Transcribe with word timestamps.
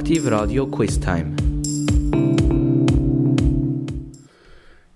Aktiv 0.00 0.30
Radio 0.30 0.66
Quiz 0.66 0.98
Time. 0.98 1.36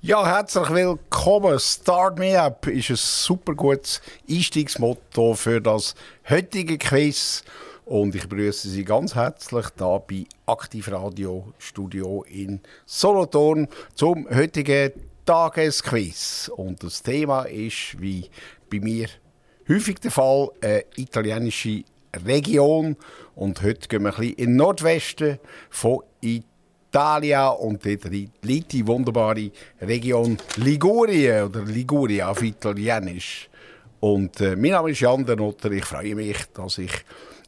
Ja, 0.00 0.26
herzlich 0.26 0.70
willkommen. 0.70 1.60
Start 1.60 2.18
Me 2.18 2.40
Up 2.40 2.66
ist 2.66 2.88
ein 2.88 2.96
super 2.96 3.54
gutes 3.54 4.00
Einstiegsmotto 4.26 5.34
für 5.34 5.60
das 5.60 5.94
heutige 6.30 6.78
Quiz. 6.78 7.44
Und 7.84 8.14
ich 8.14 8.26
begrüße 8.26 8.70
Sie 8.70 8.82
ganz 8.82 9.14
herzlich 9.14 9.66
hier 9.76 10.02
bei 10.08 10.24
Aktiv 10.46 10.90
Radio 10.90 11.52
Studio 11.58 12.24
in 12.26 12.60
Solothurn 12.86 13.68
zum 13.94 14.26
heutigen 14.34 14.90
Tagesquiz. 15.26 16.50
Und 16.56 16.82
das 16.82 17.02
Thema 17.02 17.42
ist, 17.42 18.00
wie 18.00 18.30
bei 18.70 18.80
mir 18.80 19.08
häufig 19.68 20.00
der 20.00 20.10
Fall, 20.10 20.48
eine 20.62 20.84
italienische 20.96 21.84
Region. 22.26 22.96
Und 23.34 23.62
heute 23.62 23.88
gehen 23.88 24.02
wir 24.02 24.10
ein 24.10 24.16
bisschen 24.16 24.34
in 24.34 24.46
den 24.46 24.56
Nordwesten 24.56 25.38
von 25.70 26.00
Italien 26.20 27.48
und 27.58 27.84
dort 27.84 28.04
liegt 28.42 28.72
die 28.72 28.86
wunderbare 28.86 29.50
Region 29.80 30.38
Ligurien 30.56 31.44
oder 31.44 31.62
Liguria 31.62 32.30
auf 32.30 32.42
Italienisch. 32.42 33.48
Und 34.00 34.40
äh, 34.40 34.54
mein 34.54 34.72
Name 34.72 34.90
ist 34.90 35.00
Jan 35.00 35.24
der 35.24 35.36
Notter. 35.36 35.70
Ich 35.72 35.84
freue 35.84 36.14
mich, 36.14 36.36
dass 36.52 36.78
ich 36.78 36.92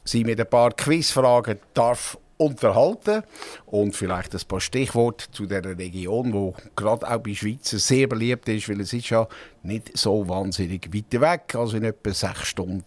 Sie 0.03 0.23
mit 0.23 0.39
ein 0.39 0.49
paar 0.49 0.71
Quizfragen 0.71 1.59
darf 1.73 2.17
unterhalten 2.37 3.23
und 3.65 3.95
vielleicht 3.95 4.33
ein 4.33 4.41
paar 4.47 4.61
Stichworte 4.61 5.29
zu 5.31 5.45
der 5.45 5.65
Region, 5.77 6.33
wo 6.33 6.55
gerade 6.75 7.09
auch 7.09 7.19
bei 7.19 7.33
Schweizer 7.33 7.79
sehr 7.79 8.07
beliebt 8.07 8.47
ist, 8.47 8.69
weil 8.69 8.79
es 8.81 8.93
ist 8.93 9.09
ja 9.09 9.27
nicht 9.63 9.97
so 9.97 10.27
wahnsinnig 10.29 10.93
weit 10.93 11.21
weg, 11.21 11.55
also 11.55 11.77
in 11.77 11.83
etwa 11.83 12.13
sechs 12.13 12.47
Stunden 12.47 12.85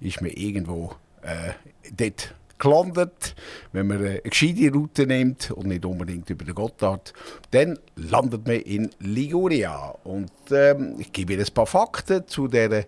ist 0.00 0.20
man 0.20 0.30
irgendwo 0.30 0.94
äh, 1.22 1.52
dort 1.92 2.34
gelandet. 2.60 3.34
Wenn 3.72 3.88
man 3.88 3.98
eine 3.98 4.20
gescheite 4.20 4.72
Route 4.72 5.06
nimmt 5.06 5.50
und 5.50 5.66
nicht 5.66 5.84
unbedingt 5.84 6.30
über 6.30 6.44
den 6.44 6.54
Gotthard, 6.54 7.12
dann 7.50 7.78
landet 7.96 8.46
man 8.46 8.60
in 8.60 8.90
Liguria. 9.00 9.94
Und 10.04 10.30
ähm, 10.52 10.96
ich 10.98 11.10
gebe 11.12 11.32
Ihnen 11.32 11.44
ein 11.44 11.54
paar 11.54 11.66
Fakten 11.66 12.26
zu 12.28 12.46
dieser 12.46 12.84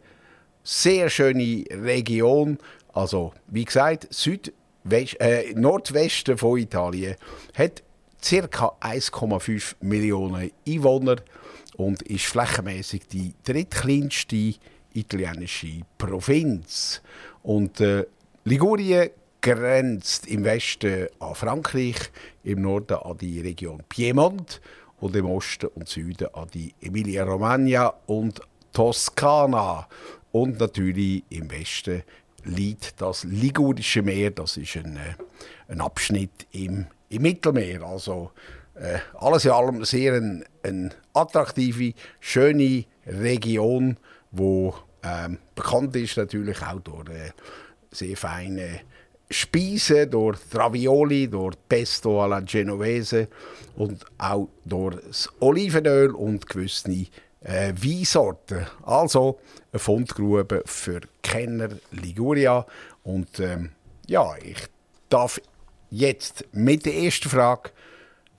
sehr 0.62 1.10
schönen 1.10 1.64
Region. 1.70 2.58
Also, 2.92 3.32
wie 3.48 3.64
gesagt, 3.64 4.06
Südwest, 4.10 5.20
äh, 5.20 5.52
Nordwesten 5.54 6.38
von 6.38 6.58
Italien 6.58 7.16
hat 7.54 7.82
ca. 8.22 8.76
1,5 8.80 9.76
Millionen 9.80 10.52
Einwohner 10.68 11.16
und 11.76 12.02
ist 12.02 12.26
flächenmäßig 12.26 13.08
die 13.08 13.34
drittkleinste 13.44 14.54
italienische 14.94 15.80
Provinz. 15.98 17.00
Und 17.42 17.80
äh, 17.80 18.04
Ligurien 18.44 19.10
grenzt 19.40 20.26
im 20.26 20.44
Westen 20.44 21.06
an 21.20 21.34
Frankreich, 21.34 22.10
im 22.42 22.62
Norden 22.62 22.94
an 22.94 23.16
die 23.18 23.40
Region 23.40 23.82
Piemont 23.88 24.60
und 25.00 25.14
im 25.14 25.26
Osten 25.26 25.66
und 25.74 25.88
Süden 25.88 26.28
an 26.34 26.48
die 26.52 26.74
Emilia-Romagna 26.80 27.94
und 28.06 28.40
Toskana. 28.72 29.86
Und 30.32 30.58
natürlich 30.58 31.22
im 31.30 31.50
Westen 31.50 32.02
liegt 32.44 33.00
das 33.00 33.24
Ligurische 33.24 34.02
Meer, 34.02 34.30
das 34.30 34.56
ist 34.56 34.76
ein, 34.76 34.96
äh, 34.96 35.14
ein 35.72 35.80
Abschnitt 35.80 36.46
im, 36.50 36.86
im 37.10 37.22
Mittelmeer. 37.22 37.82
Also 37.82 38.32
äh, 38.74 38.98
alles 39.18 39.44
in 39.44 39.52
allem 39.52 39.84
sehr 39.84 40.14
eine 40.14 40.44
ein 40.64 40.94
attraktive, 41.12 41.94
schöne 42.20 42.84
Region, 43.06 43.96
wo 44.30 44.74
ähm, 45.02 45.38
bekannt 45.54 45.94
ist 45.96 46.16
natürlich 46.16 46.62
auch 46.62 46.80
durch 46.80 47.08
äh, 47.08 47.30
sehr 47.92 48.16
feine 48.16 48.80
Speisen, 49.30 50.10
durch 50.10 50.38
Ravioli, 50.52 51.28
durch 51.28 51.56
Pesto 51.68 52.22
alla 52.22 52.40
Genovese 52.40 53.28
und 53.76 54.04
auch 54.18 54.48
durch 54.64 54.96
das 55.06 55.28
Olivenöl 55.40 56.10
und 56.10 56.46
gewisse 56.46 56.90
äh, 57.40 57.72
Weinsorten. 57.74 58.66
Also 58.82 59.38
eine 59.72 59.78
Fundgrube 59.78 60.62
für 60.66 61.00
Kenner 61.22 61.70
Liguria. 61.92 62.66
Und 63.04 63.40
ähm, 63.40 63.70
ja, 64.06 64.34
ich 64.42 64.58
darf 65.08 65.40
jetzt 65.90 66.44
mit 66.52 66.86
der 66.86 66.94
ersten 66.94 67.28
Frage 67.28 67.70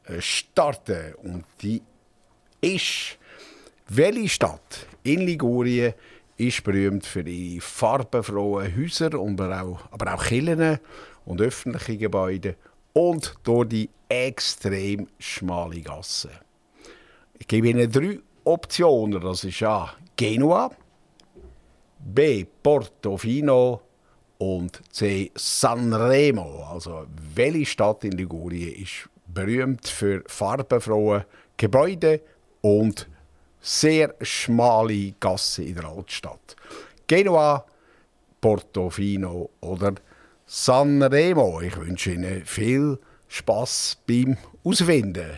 äh, 0.06 0.22
starten. 0.22 1.16
Und 1.23 1.45
die 1.61 1.81
ist, 2.61 3.17
welche 3.89 4.29
Stadt 4.29 4.88
in 5.03 5.22
Ligurien 5.22 5.94
ist 6.47 6.63
berühmt 6.63 7.05
für 7.05 7.21
ihre 7.21 7.61
farbenfrohen 7.61 8.75
Häuser, 8.75 9.19
und 9.19 9.39
auch, 9.41 9.79
aber 9.91 10.13
auch 10.13 10.23
Kirchen 10.23 10.79
und 11.25 11.41
öffentliche 11.41 11.97
Gebäude 11.97 12.55
und 12.93 13.35
durch 13.43 13.69
die 13.69 13.89
extrem 14.07 15.07
schmale 15.19 15.81
Gassen. 15.81 16.31
Ich 17.39 17.47
gebe 17.47 17.69
Ihnen 17.69 17.91
drei 17.91 18.19
Optionen. 18.43 19.21
Das 19.21 19.43
ist 19.43 19.63
A. 19.63 19.93
Genua, 20.15 20.71
B. 21.99 22.45
Portofino 22.61 23.81
und 24.37 24.81
C. 24.91 25.31
Sanremo. 25.35 26.67
Also, 26.71 27.07
welche 27.35 27.65
Stadt 27.65 28.03
in 28.03 28.13
Ligurien 28.13 28.83
ist 28.83 29.09
berühmt 29.27 29.87
für 29.87 30.23
farbenfrohe 30.27 31.25
Gebäude 31.57 32.21
und 32.61 33.07
sehr 33.63 34.13
schmale 34.22 35.13
Gassen 35.19 35.66
in 35.66 35.75
der 35.75 35.85
Altstadt. 35.85 36.56
Genua, 37.07 37.66
Portofino 38.41 39.50
oder 39.62 39.96
Sanremo. 40.46 41.62
Ich 41.62 41.78
wünsche 41.78 42.12
Ihnen 42.12 42.46
viel 42.46 43.00
Spaß 43.29 44.03
beim 44.06 44.38
Auswinden. 44.66 45.31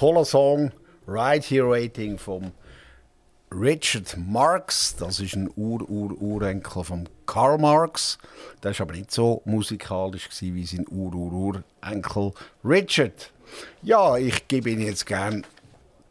Toller 0.00 0.24
Song. 0.24 0.72
Right 1.06 1.44
Here 1.44 1.68
Waiting 1.68 2.16
vom 2.16 2.52
Richard 3.52 4.16
Marx. 4.16 4.96
Das 4.96 5.20
ist 5.20 5.36
ein 5.36 5.50
Ur-Ur-Urenkel 5.54 6.84
von 6.84 7.06
Karl 7.26 7.58
Marx. 7.58 8.16
Der 8.62 8.72
war 8.72 8.80
aber 8.86 8.94
nicht 8.94 9.10
so 9.10 9.42
musikalisch 9.44 10.30
wie 10.40 10.64
sein 10.64 10.86
Ur-Ur-Urenkel 10.88 12.32
Richard. 12.64 13.30
Ja, 13.82 14.16
ich 14.16 14.48
gebe 14.48 14.70
Ihnen 14.70 14.86
jetzt 14.86 15.04
gerne 15.04 15.42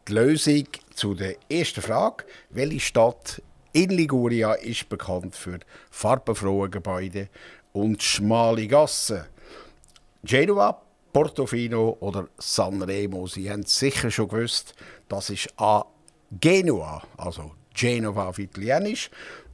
die 0.07 0.13
Lösung 0.13 0.67
zu 0.93 1.15
der 1.15 1.37
ersten 1.49 1.81
Frage. 1.81 2.25
Welche 2.51 2.81
Stadt 2.81 3.41
in 3.73 3.89
Liguria 3.89 4.53
ist 4.53 4.87
bekannt 4.87 5.35
für 5.35 5.57
farbenfrohe 5.89 6.69
Gebäude 6.69 7.27
und 7.73 8.03
schmale 8.03 8.67
Gassen? 8.67 9.23
Genua, 10.23 10.79
Portofino 11.13 11.97
oder 11.99 12.27
Sanremo. 12.37 13.27
Sie 13.27 13.49
haben 13.49 13.63
sicher 13.63 14.11
schon 14.11 14.27
gewusst, 14.27 14.75
das 15.07 15.29
ist 15.29 15.49
A. 15.57 15.85
Genua, 16.39 17.01
also 17.17 17.51
Genova 17.73 18.27
auf 18.27 18.39
Italienisch. 18.39 19.09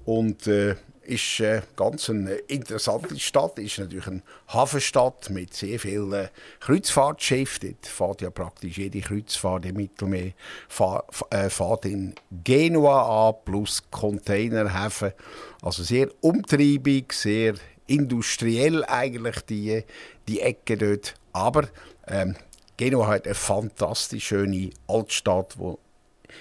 Und 0.05 0.45
äh, 0.47 0.75
ist 1.05 1.39
äh, 1.39 1.61
ganz 1.75 2.09
eine 2.09 2.33
interessante 2.33 3.17
Stadt, 3.19 3.59
ist 3.59 3.77
natürlich 3.77 4.07
eine 4.07 4.23
Hafenstadt 4.47 5.29
mit 5.29 5.53
sehr 5.53 5.79
vielen 5.79 6.13
äh, 6.13 6.27
Kreuzfahrtschiffen. 6.59 7.77
Dort 7.81 7.87
fährt 7.87 8.21
ja 8.21 8.29
praktisch 8.29 8.77
jede 8.77 9.01
Kreuzfahrt 9.01 9.65
im 9.65 9.75
Mittelmeer 9.75 10.31
fahr, 10.67 11.05
äh, 11.31 11.49
in 11.87 12.15
Genua 12.43 13.29
an, 13.29 13.35
plus 13.45 13.83
Containerhäfen. 13.91 15.13
Also 15.61 15.83
sehr 15.83 16.09
umtriebig, 16.21 17.13
sehr 17.13 17.55
industriell 17.87 18.83
eigentlich 18.85 19.41
die, 19.41 19.83
die 20.27 20.41
Ecke 20.41 20.77
dort. 20.77 21.15
Aber 21.33 21.67
ähm, 22.07 22.35
Genua 22.77 23.07
hat 23.07 23.25
eine 23.25 23.35
fantastisch 23.35 24.27
schöne 24.27 24.69
Altstadt, 24.87 25.57
wo 25.57 25.79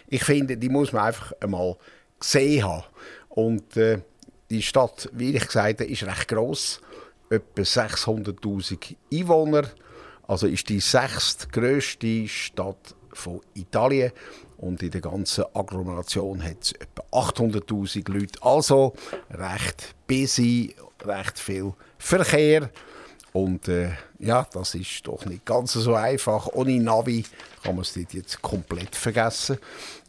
ich 0.08 0.24
finde, 0.24 0.56
die 0.56 0.68
muss 0.68 0.92
man 0.92 1.04
einfach 1.04 1.32
einmal 1.40 1.76
gesehen 2.18 2.64
haben. 2.64 2.84
Und 3.28 3.76
äh, 3.76 4.00
die 4.50 4.62
Stadt, 4.62 5.08
wie 5.12 5.36
ich 5.36 5.46
gesagt 5.46 5.80
habe, 5.80 5.90
ist 5.90 6.04
recht 6.04 6.28
groß, 6.28 6.80
etwa 7.30 7.62
600.000 7.62 8.96
Einwohner. 9.12 9.64
Also 10.26 10.46
ist 10.46 10.68
die 10.68 10.80
sechstgrößte 10.80 12.28
Stadt 12.28 12.94
von 13.12 13.40
Italien 13.54 14.12
und 14.56 14.82
in 14.82 14.90
der 14.90 15.00
ganzen 15.00 15.44
Agglomeration 15.52 16.42
hat 16.42 16.62
es 16.62 16.72
etwa 16.72 17.02
800.000 17.12 18.10
Leute. 18.10 18.42
Also 18.42 18.94
recht 19.30 19.94
busy, 20.06 20.74
recht 21.04 21.38
viel 21.38 21.72
Verkehr. 21.98 22.70
Und 23.34 23.66
äh, 23.66 23.90
ja, 24.20 24.46
das 24.52 24.76
ist 24.76 25.08
doch 25.08 25.26
nicht 25.26 25.44
ganz 25.44 25.72
so 25.72 25.94
einfach. 25.94 26.46
Ohne 26.52 26.78
Navi 26.78 27.24
kann 27.64 27.74
man 27.74 27.82
es 27.82 27.96
jetzt 27.96 28.40
komplett 28.40 28.94
vergessen. 28.94 29.58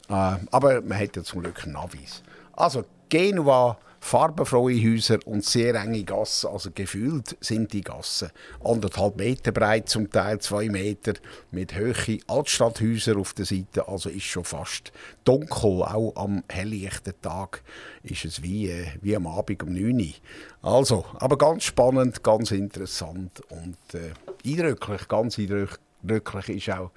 Äh, 0.08 0.36
aber 0.52 0.82
man 0.82 1.00
hat 1.00 1.16
ja 1.16 1.24
zum 1.24 1.42
Glück 1.42 1.66
Navis. 1.66 2.22
Also 2.54 2.86
Genua 3.10 3.80
farbenfrohe 4.06 4.76
Häuser 4.84 5.18
und 5.26 5.44
sehr 5.44 5.74
enge 5.74 6.04
Gassen. 6.04 6.52
Also 6.52 6.70
gefühlt 6.70 7.36
sind 7.42 7.74
die 7.74 7.82
Gassen 7.82 8.30
anderthalb 8.64 9.18
Meter 9.18 9.52
breit, 9.52 9.90
zum 9.90 10.12
Teil 10.12 10.40
zwei 10.42 10.70
Meter, 10.70 11.14
mit 11.50 11.76
hohen 11.76 12.20
Altstadthäusern 12.28 13.18
auf 13.18 13.34
der 13.34 13.46
Seite. 13.46 13.88
Also 13.88 14.10
ist 14.10 14.26
schon 14.26 14.44
fast 14.44 14.92
dunkel. 15.24 15.82
Auch 15.82 16.14
am 16.18 16.44
helllichten 16.48 17.16
Tag 17.20 17.64
ist 18.04 18.26
es 18.26 18.44
wie, 18.44 18.70
äh, 18.70 18.86
wie 19.02 19.16
am 19.16 19.26
Abend 19.26 19.64
um 19.64 19.74
9 19.74 20.00
Uhr. 20.00 20.06
Also, 20.62 21.06
aber 21.16 21.40
ganz 21.40 21.64
spannend, 21.64 22.22
ganz 22.22 22.52
interessant 22.52 23.42
und 23.50 23.78
äh, 23.96 24.14
eindrücklich. 24.48 25.08
Ganz 25.08 25.40
eindrücklich 25.40 26.50
ist 26.50 26.70
auch 26.70 26.92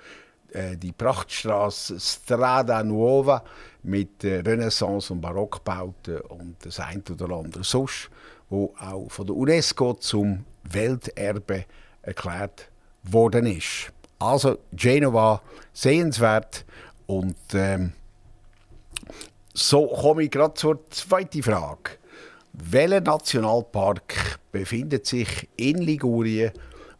äh, 0.52 0.76
die 0.76 0.92
Prachtstraße 0.92 1.98
Strada 2.00 2.82
Nuova 2.82 3.42
mit 3.82 4.24
äh, 4.24 4.40
Renaissance- 4.40 5.12
und 5.12 5.20
Barockbauten 5.20 6.20
und 6.22 6.56
das 6.64 6.80
ein 6.80 7.02
oder 7.10 7.34
andere 7.36 7.64
sonst, 7.64 8.10
wo 8.48 8.74
auch 8.78 9.08
von 9.10 9.26
der 9.26 9.36
UNESCO 9.36 9.94
zum 9.94 10.44
Welterbe 10.64 11.64
erklärt 12.02 12.68
worden 13.02 13.46
ist. 13.46 13.92
Also 14.18 14.58
Genova 14.72 15.42
sehenswert 15.72 16.64
und 17.06 17.36
ähm, 17.52 17.92
so 19.54 19.86
komme 19.86 20.24
ich 20.24 20.30
gerade 20.30 20.54
zur 20.54 20.88
zweiten 20.90 21.42
Frage. 21.42 21.98
Welcher 22.52 23.00
Nationalpark 23.00 24.38
befindet 24.50 25.06
sich 25.06 25.48
in 25.56 25.78
Ligurien 25.78 26.52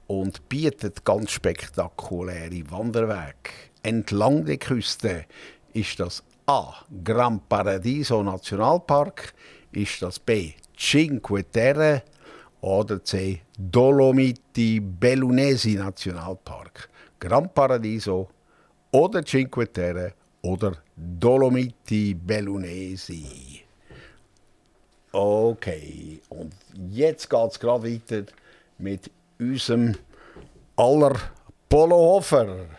und 0.09 0.49
bietet 0.49 1.05
ganz 1.05 1.31
spektakuläre 1.31 2.71
Wanderwege 2.71 3.53
entlang 3.83 4.45
der 4.45 4.57
Küste? 4.57 5.27
Ist 5.73 6.01
das 6.01 6.25
A. 6.47 6.75
Gran 7.05 7.41
Paradiso 7.49 8.23
Nationalpark? 8.23 9.33
Ist 9.71 10.03
das 10.03 10.19
B. 10.19 10.53
Cinque 10.77 11.45
Terre? 11.45 12.03
Oder 12.61 13.05
C. 13.05 13.43
Dolomiti 13.57 14.81
Bellunesi 14.81 15.75
Nationalpark? 15.75 16.89
Gran 17.21 17.53
Paradiso 17.53 18.29
oder 18.91 19.23
Cinque 19.25 19.73
Terre 19.73 20.15
oder 20.43 20.73
Dolomiti 20.97 22.15
Bellunesi? 22.15 23.63
Okay, 25.13 26.21
und 26.29 26.55
jetzt 26.91 27.31
geht 27.31 27.51
es 27.51 27.61
gerade 27.61 27.85
weiter 27.85 28.25
mit 28.79 29.11
unserem 29.39 29.95
aller 30.77 31.17
Polohofer. 31.69 32.79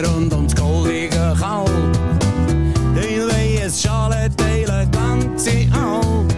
rund 0.00 0.32
ums 0.32 0.54
goldige 0.54 1.34
Kalb. 1.38 1.68
Den 2.96 3.28
weies 3.28 3.82
Schale 3.82 4.30
teilen 4.36 4.90
ganze 4.90 5.68
Alp. 5.72 6.32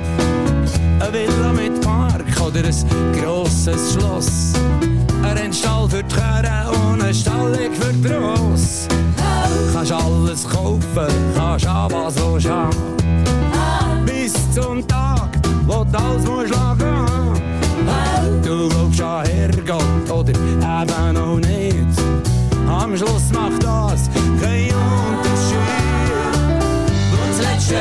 Eine 1.00 1.12
Villa 1.12 1.52
mit 1.52 1.81
Park 1.83 2.25
oder 2.45 2.64
ein 2.64 3.12
grosses 3.12 3.93
Schloss. 3.93 4.52
Für 5.94 6.02
die 6.02 6.14
Kerne 6.16 6.72
und 6.72 7.00
ein 7.04 7.14
Stallig 7.14 7.70
für 7.72 7.92
die 7.92 8.12
Ross. 8.12 8.88
Kannst 9.72 9.92
alles 9.92 10.42
kaufen, 10.42 11.14
kannst 11.36 11.68
aber 11.68 12.10
so 12.10 12.36
schauen. 12.40 12.70
Bis 14.04 14.32
zum 14.52 14.84
Tag, 14.88 15.28
wo 15.64 15.84
du 15.84 15.96
alles 15.96 16.24
musst 16.26 16.50
lagen. 16.50 17.40
Du 18.42 18.68
glaubst 18.70 19.00
an 19.02 19.24
Herrgott 19.24 20.10
oder 20.10 20.30
eben 20.30 21.16
auch 21.16 21.36
nicht. 21.36 21.86
Am 22.68 22.96
Schluss 22.96 23.30
macht 23.32 23.62
das 23.62 24.10
keinen 24.42 24.74
Unterschied. 24.74 25.60
Und 27.12 27.30
das 27.30 27.40
letzte 27.40 27.76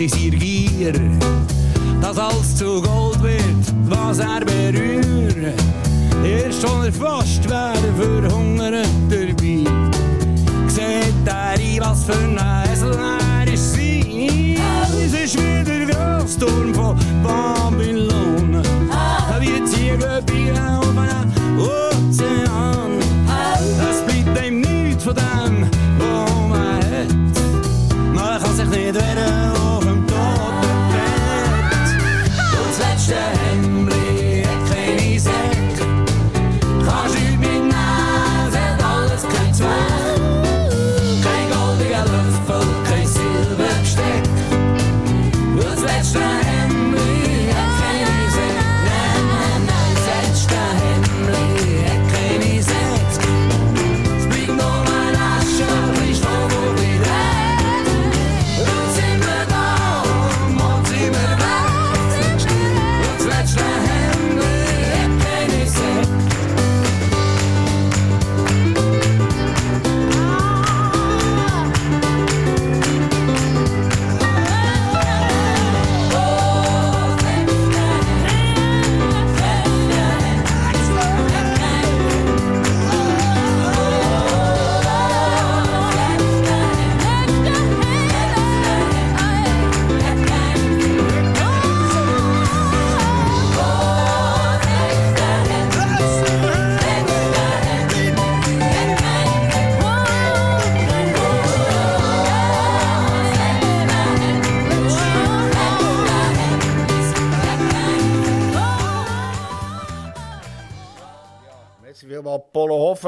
in 0.00 0.08
seiner 0.08 0.36
Gier, 0.36 0.92
dass 2.00 2.16
alles 2.16 2.56
zu 2.56 2.80
Gold 2.80 3.22
wird, 3.22 3.74
was 3.84 4.18
er 4.18 4.40
berührt. 4.40 5.54
Erst 6.24 6.64
als 6.64 6.86
er 6.86 6.92
fast 6.92 7.48
wäre 7.48 7.92
verhungert 7.98 8.88
dabei, 9.10 9.64
sieht 10.68 11.26
er 11.26 11.50
ein, 11.50 11.80
was 11.80 12.04
für 12.04 12.14
ein 12.14 12.59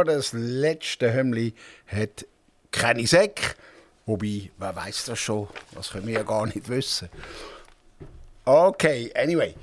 Hofer. 0.03 0.17
Das 0.17 0.33
letzte 0.33 1.13
Hümmli 1.13 1.55
hat 1.87 2.27
keine 2.71 3.07
Säcke. 3.07 3.55
Wobei, 4.07 4.51
wer 4.59 4.75
weiß 4.75 5.07
das 5.07 5.19
schon? 5.19 5.49
Das 5.75 5.91
können 5.91 6.07
wir 6.07 6.15
ja 6.15 6.23
gar 6.23 6.47
nicht 6.47 6.69
wissen. 6.69 7.09
Okay, 8.45 9.13
anyway. 9.15 9.55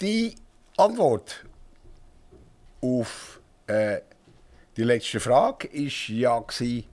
Die 0.00 0.34
Antwort 0.76 1.44
auf 2.80 3.40
äh, 3.66 4.00
die 4.76 4.84
letzte 4.84 5.18
Frage 5.18 5.68
war 5.72 6.14
ja, 6.14 6.38
gewesen, 6.38 6.84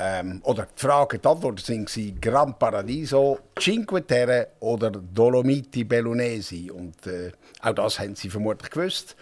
ähm, 0.00 0.40
oder 0.44 0.66
die 0.66 0.80
Frage, 0.80 1.18
die 1.18 1.28
Antworten 1.28 1.76
waren 1.76 2.20
Gran 2.20 2.58
Paradiso, 2.58 3.38
Cinque 3.58 4.04
Terre 4.06 4.48
oder 4.60 4.90
Dolomiti 4.90 5.84
Bellunesi. 5.84 6.70
Und 6.70 7.06
äh, 7.06 7.32
auch 7.62 7.74
das 7.74 7.98
haben 7.98 8.14
Sie 8.14 8.28
vermutlich 8.28 8.70
gewusst. 8.70 9.16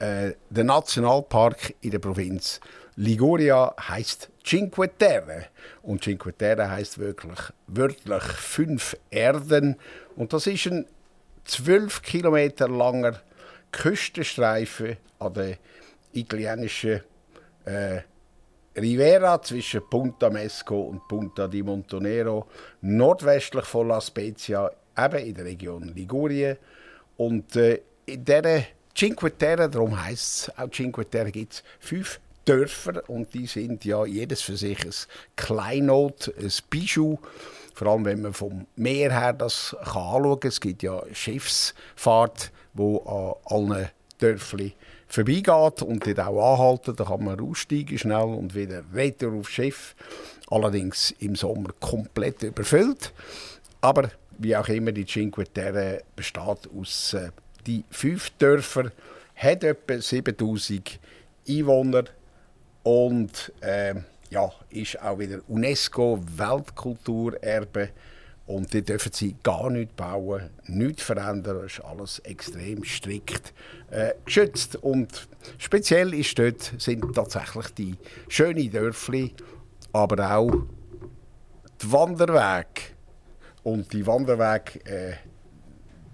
Äh, 0.00 0.32
der 0.48 0.64
Nationalpark 0.64 1.74
in 1.82 1.90
der 1.90 1.98
Provinz 1.98 2.58
Liguria 2.96 3.74
heißt 3.78 4.30
Cinque 4.42 4.88
Terre. 4.96 5.46
Und 5.82 6.02
Cinque 6.02 6.32
Terre 6.32 6.70
heißt 6.70 6.98
wirklich 6.98 7.38
wörtlich 7.66 8.22
fünf 8.22 8.96
Erden. 9.10 9.76
Und 10.16 10.32
das 10.32 10.46
ist 10.46 10.66
ein 10.66 10.86
zwölf 11.44 12.00
Kilometer 12.00 12.66
langer 12.66 13.20
Küstenstreifen 13.72 14.96
an 15.18 15.34
der 15.34 15.58
italienischen 16.12 17.02
äh, 17.66 18.00
Rivera 18.76 19.42
zwischen 19.42 19.82
Punta 19.88 20.30
Mesco 20.30 20.80
und 20.80 21.06
Punta 21.08 21.46
di 21.46 21.62
Montonero, 21.62 22.48
nordwestlich 22.80 23.66
von 23.66 23.88
La 23.88 24.00
Spezia, 24.00 24.70
eben 24.96 25.26
in 25.26 25.34
der 25.34 25.44
Region 25.44 25.92
Ligurien. 25.94 26.56
Und 27.18 27.54
äh, 27.56 27.82
in 28.06 28.24
dieser 28.24 28.62
Cinque 29.00 29.30
Terre, 29.30 29.70
darum 29.70 29.98
heisst 30.04 30.48
es 30.48 30.58
auch 30.58 30.70
Cinque 30.70 31.06
Terre, 31.08 31.32
gibt 31.32 31.54
es 31.54 31.64
fünf 31.78 32.20
Dörfer 32.44 33.08
und 33.08 33.32
die 33.32 33.46
sind 33.46 33.82
ja 33.86 34.04
jedes 34.04 34.42
für 34.42 34.58
sich 34.58 34.78
ein 34.84 34.92
Kleinod, 35.36 36.30
ein 36.38 36.52
Bijou. 36.68 37.18
Vor 37.72 37.88
allem, 37.88 38.04
wenn 38.04 38.20
man 38.20 38.34
vom 38.34 38.66
Meer 38.76 39.10
her 39.10 39.32
das 39.32 39.74
anschauen 39.80 40.40
kann. 40.40 40.48
Es 40.50 40.60
gibt 40.60 40.82
ja 40.82 41.02
Schiffsfahrt, 41.14 42.52
wo 42.74 42.98
an 43.48 43.70
allen 43.72 43.88
Dörfern 44.18 44.72
vorbeigeht 45.08 45.80
und 45.80 46.06
dort 46.06 46.20
auch 46.20 46.52
anhalten. 46.52 46.94
Da 46.94 47.04
kann 47.04 47.24
man 47.24 47.40
aussteigen 47.40 47.96
schnell 47.96 48.34
und 48.34 48.54
wieder 48.54 48.82
retour 48.92 49.32
aufs 49.32 49.52
Schiff. 49.52 49.96
Allerdings 50.50 51.12
im 51.20 51.36
Sommer 51.36 51.70
komplett 51.80 52.42
überfüllt. 52.42 53.14
Aber 53.80 54.10
wie 54.36 54.54
auch 54.54 54.68
immer, 54.68 54.92
die 54.92 55.06
Cinque 55.06 55.44
Terre 55.44 56.02
besteht 56.14 56.68
aus 56.78 57.14
äh, 57.14 57.30
die 57.66 57.84
fünf 57.90 58.30
Dörfer, 58.38 58.92
hat 59.36 59.64
etwa 59.64 60.00
7000 60.00 60.98
Einwohner 61.48 62.04
und 62.82 63.52
äh, 63.60 63.94
ja, 64.30 64.50
ist 64.70 65.00
auch 65.02 65.18
wieder 65.18 65.40
UNESCO-Weltkulturerbe. 65.48 67.90
Und 68.46 68.72
die 68.72 68.80
dürfen 68.82 69.12
sie 69.12 69.36
gar 69.44 69.70
nicht 69.70 69.94
bauen, 69.96 70.50
nichts 70.66 71.04
verändern. 71.04 71.62
Das 71.62 71.72
ist 71.72 71.84
alles 71.84 72.18
extrem 72.20 72.84
strikt 72.84 73.52
äh, 73.90 74.14
geschützt. 74.24 74.76
Und 74.76 75.28
speziell 75.58 76.14
ist 76.14 76.38
dort, 76.38 76.72
sind 76.78 77.14
tatsächlich 77.14 77.66
die 77.74 77.96
schönen 78.28 78.72
Dörfli, 78.72 79.34
aber 79.92 80.36
auch 80.36 80.52
die 81.80 81.92
Wanderwege. 81.92 82.90
Und 83.62 83.92
die 83.92 84.06
Wanderweg, 84.06 84.80
äh, 84.84 85.12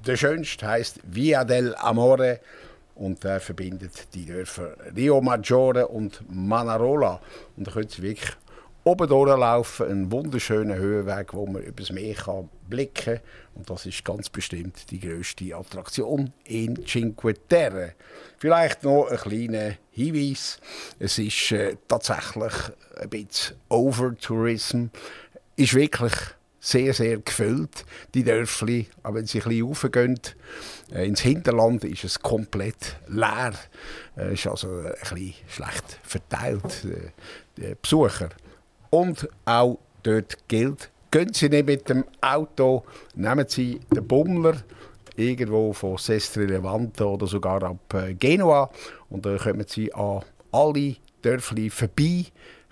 der 0.06 0.16
schönste 0.16 0.66
heißt 0.66 1.00
Via 1.04 1.44
del 1.44 1.74
Amore 1.76 2.40
und 2.94 3.22
der 3.24 3.40
verbindet 3.40 4.08
die 4.14 4.24
Dörfer 4.24 4.76
Rio 4.96 5.20
Maggiore 5.20 5.88
und 5.88 6.22
Manarola. 6.28 7.20
Und 7.56 7.66
da 7.66 7.72
können 7.72 7.88
Sie 7.88 8.02
wirklich 8.02 8.36
oben 8.84 9.08
durchlaufen, 9.08 9.90
ein 9.90 10.12
wunderschöner 10.12 10.76
Höhenweg, 10.76 11.34
wo 11.34 11.46
man 11.46 11.62
übers 11.62 11.90
Meer 11.90 12.14
kann 12.14 12.48
blicken 12.68 13.16
kann. 13.16 13.20
Und 13.54 13.68
das 13.68 13.84
ist 13.86 14.04
ganz 14.04 14.28
bestimmt 14.28 14.90
die 14.90 15.00
grösste 15.00 15.56
Attraktion 15.56 16.32
in 16.44 16.84
Cinque 16.84 17.34
Terre. 17.48 17.94
Vielleicht 18.38 18.84
noch 18.84 19.08
ein 19.08 19.16
kleiner 19.16 19.72
Hinweis. 19.90 20.60
Es 20.98 21.18
ist 21.18 21.52
äh, 21.52 21.76
tatsächlich 21.88 22.52
ein 23.00 23.10
bisschen 23.10 23.56
Overtourism. 23.68 24.86
Ist 25.56 25.74
wirklich 25.74 26.12
sehr, 26.66 26.92
sehr 26.94 27.18
gefüllt, 27.18 27.84
die 28.14 28.24
Dörfli. 28.24 28.88
Aber 29.04 29.18
wenn 29.18 29.26
sie 29.26 29.40
ein 29.40 29.48
bisschen 29.48 29.66
raufgehen, 29.68 30.20
äh, 30.92 31.06
ins 31.06 31.20
Hinterland, 31.20 31.84
ist 31.84 32.02
es 32.02 32.18
komplett 32.18 32.96
leer. 33.06 33.52
Es 34.16 34.22
äh, 34.22 34.34
ist 34.34 34.46
also 34.48 34.68
ein 34.68 34.92
bisschen 35.00 35.34
schlecht 35.48 36.00
verteilt, 36.02 36.84
äh, 36.84 37.10
die 37.56 37.76
Besucher. 37.80 38.30
Und 38.90 39.28
auch 39.44 39.78
dort 40.02 40.48
gilt, 40.48 40.90
gehen 41.12 41.32
Sie 41.32 41.48
nicht 41.48 41.66
mit 41.66 41.88
dem 41.88 42.04
Auto, 42.20 42.84
nehmen 43.14 43.46
Sie 43.48 43.80
den 43.94 44.06
Bummler 44.06 44.56
irgendwo 45.14 45.72
von 45.72 45.98
Sestri 45.98 46.46
Levante 46.46 47.06
oder 47.06 47.26
sogar 47.26 47.62
ab 47.62 47.94
Genua 48.18 48.70
und 49.08 49.24
dann 49.24 49.38
kommen 49.38 49.64
Sie 49.66 49.92
an 49.94 50.22
alle 50.50 50.96
Dörfli 51.22 51.70
vorbei 51.70 52.26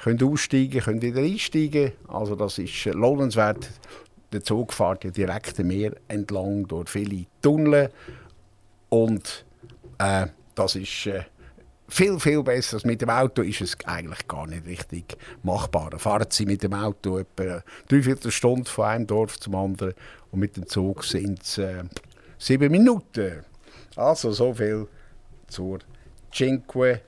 können 0.05 0.23
aussteigen, 0.23 0.81
können 0.81 1.03
wieder 1.03 1.21
einsteigen. 1.23 1.93
Also 2.09 2.37
das 2.37 2.59
ist 2.59 2.85
lohnenswert. 2.85 3.71
Der 4.33 4.43
Zug 4.43 4.73
fährt 4.73 5.05
ja 5.05 5.11
direkt 5.11 5.59
am 5.59 5.69
Meer 5.69 5.93
entlang 6.09 6.67
durch 6.67 6.91
viele 6.91 7.25
Tunnel 7.41 7.91
und 8.91 9.45
äh, 9.99 10.27
das 10.55 10.77
ist 10.77 11.07
äh, 11.07 11.23
viel, 11.89 12.19
viel 12.21 12.43
besser. 12.43 12.79
Mit 12.85 13.01
dem 13.01 13.09
Auto 13.09 13.43
ist 13.43 13.63
es 13.63 13.77
eigentlich 13.87 14.29
gar 14.29 14.47
nicht 14.47 14.67
richtig 14.67 15.17
machbar. 15.43 15.99
Fahren 15.99 16.27
Sie 16.29 16.45
mit 16.45 16.63
dem 16.63 16.75
Auto 16.75 17.19
etwa 17.19 17.63
dreiviertel 17.89 18.31
Stunde 18.31 18.69
von 18.69 18.85
einem 18.85 19.07
Dorf 19.07 19.41
zum 19.41 19.55
anderen 19.55 19.95
und 20.33 20.41
mit 20.41 20.57
dem 20.57 20.67
Zug 20.67 21.05
sind 21.05 21.43
es 21.43 21.59
äh, 21.59 21.85
sieben 22.39 22.71
Minuten. 22.71 23.45
Also 23.97 24.33
so 24.33 24.53
viel 24.53 24.87
zur 25.47 25.79
Cinque 26.31 27.01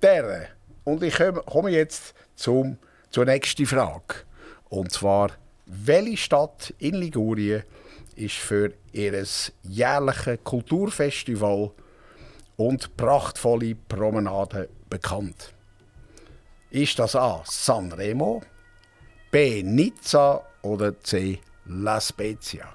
Terre. 0.00 0.48
Und 0.84 1.02
ich 1.02 1.18
komme 1.46 1.70
jetzt 1.70 2.14
zum, 2.34 2.78
zur 3.10 3.24
nächsten 3.24 3.66
Frage. 3.66 4.24
Und 4.68 4.92
zwar, 4.92 5.30
welche 5.66 6.16
Stadt 6.16 6.74
in 6.78 6.94
Ligurien 6.94 7.62
ist 8.16 8.36
für 8.36 8.72
ihr 8.92 9.24
jährliches 9.62 10.38
Kulturfestival 10.44 11.70
und 12.56 12.96
prachtvolle 12.96 13.74
Promenade 13.74 14.68
bekannt? 14.88 15.54
Ist 16.70 16.98
das 16.98 17.14
A. 17.14 17.42
Sanremo, 17.46 18.42
B. 19.30 19.62
Nizza 19.62 20.42
oder 20.62 20.98
C. 21.00 21.38
La 21.66 22.00
Spezia? 22.00 22.68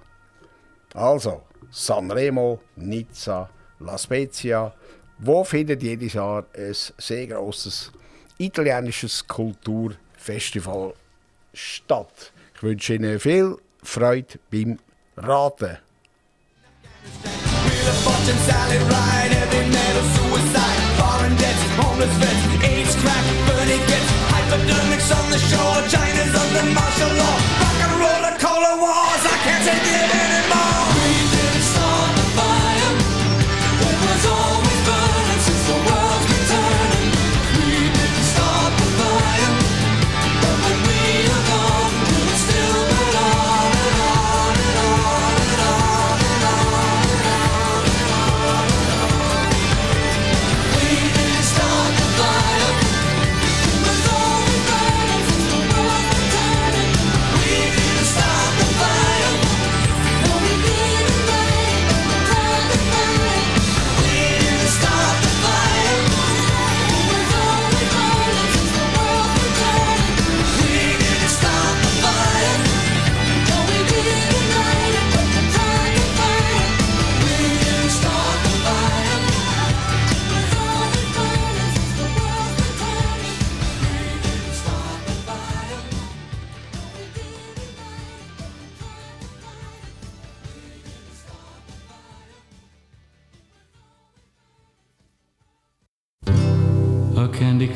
Also, 0.93 1.43
Sanremo, 1.69 2.61
Nizza, 2.75 3.49
La 3.79 3.97
Spezia. 3.97 4.73
Wo 5.19 5.43
findet 5.43 5.83
jedes 5.83 6.13
Jahr 6.13 6.45
ein 6.55 6.73
sehr 6.73 7.27
grosses 7.27 7.91
italienisches 8.39 9.27
Kulturfestival 9.27 10.93
statt. 11.53 12.31
Ich 12.55 12.63
wünsche 12.63 12.95
Ihnen 12.95 13.19
viel 13.19 13.57
Freude 13.83 14.39
beim 14.49 14.79
Raten. 15.15 15.77
Martial 26.73 27.09
law. 27.15 27.37
Rock 27.61 27.81
and 27.85 27.93
roller, 28.01 28.37
cola 28.37 28.77
wars, 28.81 29.23
I 29.25 29.37
can't 29.43 29.63
take 29.63 29.87
it 29.87 30.09
anymore. 30.15 30.98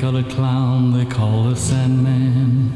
Candy-colored 0.04 0.36
clown 0.36 0.92
they 0.92 1.06
call 1.06 1.44
the 1.44 1.56
Sandman 1.56 2.76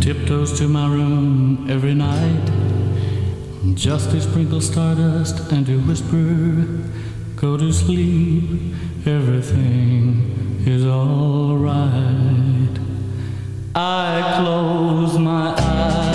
tiptoes 0.00 0.56
to 0.56 0.68
my 0.68 0.86
room 0.86 1.68
every 1.68 1.92
night 1.92 3.74
just 3.74 4.10
to 4.10 4.20
sprinkle 4.20 4.60
stardust 4.60 5.50
and 5.50 5.66
to 5.66 5.80
whisper, 5.80 6.64
go 7.34 7.56
to 7.56 7.72
sleep, 7.72 8.74
everything 9.06 10.62
is 10.64 10.86
alright. 10.86 12.78
I 13.74 14.36
close 14.38 15.18
my 15.18 15.54
eyes. 15.58 16.11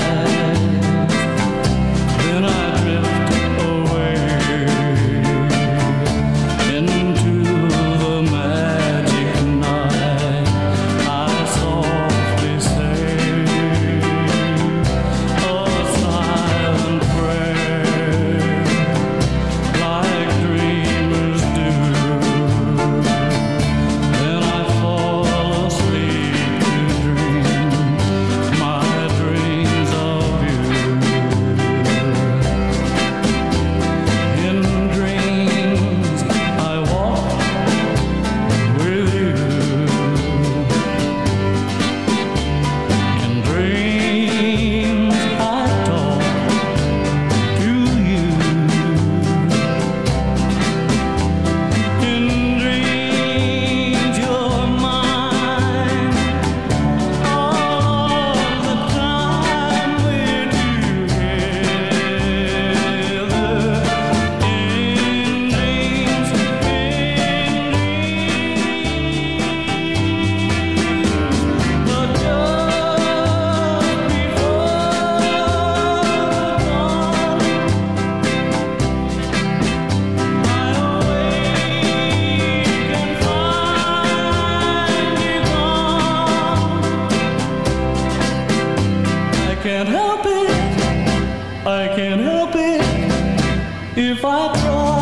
if 94.07 94.23
I 94.23 94.53
try? 94.53 94.96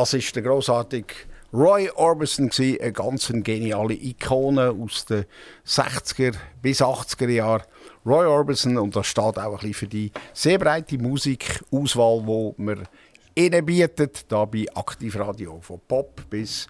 Das 0.00 0.14
ist 0.14 0.34
der 0.34 0.42
großartige 0.42 1.12
Roy 1.52 1.90
Orbison, 1.94 2.50
eine 2.58 2.90
ganz 2.90 3.30
geniale 3.30 3.92
Ikone 3.92 4.70
aus 4.70 5.04
den 5.04 5.26
60er 5.66 6.34
bis 6.62 6.80
80er 6.80 7.28
Jahren. 7.28 7.64
Roy 8.06 8.24
Orbison, 8.24 8.78
und 8.78 8.96
das 8.96 9.08
steht 9.08 9.36
auch 9.36 9.36
ein 9.36 9.50
bisschen 9.56 9.74
für 9.74 9.86
die 9.88 10.10
sehr 10.32 10.58
breite 10.58 10.96
Musikauswahl, 10.96 12.22
die 12.56 12.62
man 12.62 12.88
ihnen 13.34 13.66
bietet, 13.66 14.24
da 14.32 14.46
bei 14.46 14.64
Aktivradio. 14.74 15.60
Von 15.60 15.82
Pop 15.86 16.22
bis 16.30 16.66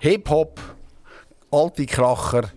Hip-Hop, 0.00 0.60
alte 1.52 1.86
Kracher, 1.86 2.50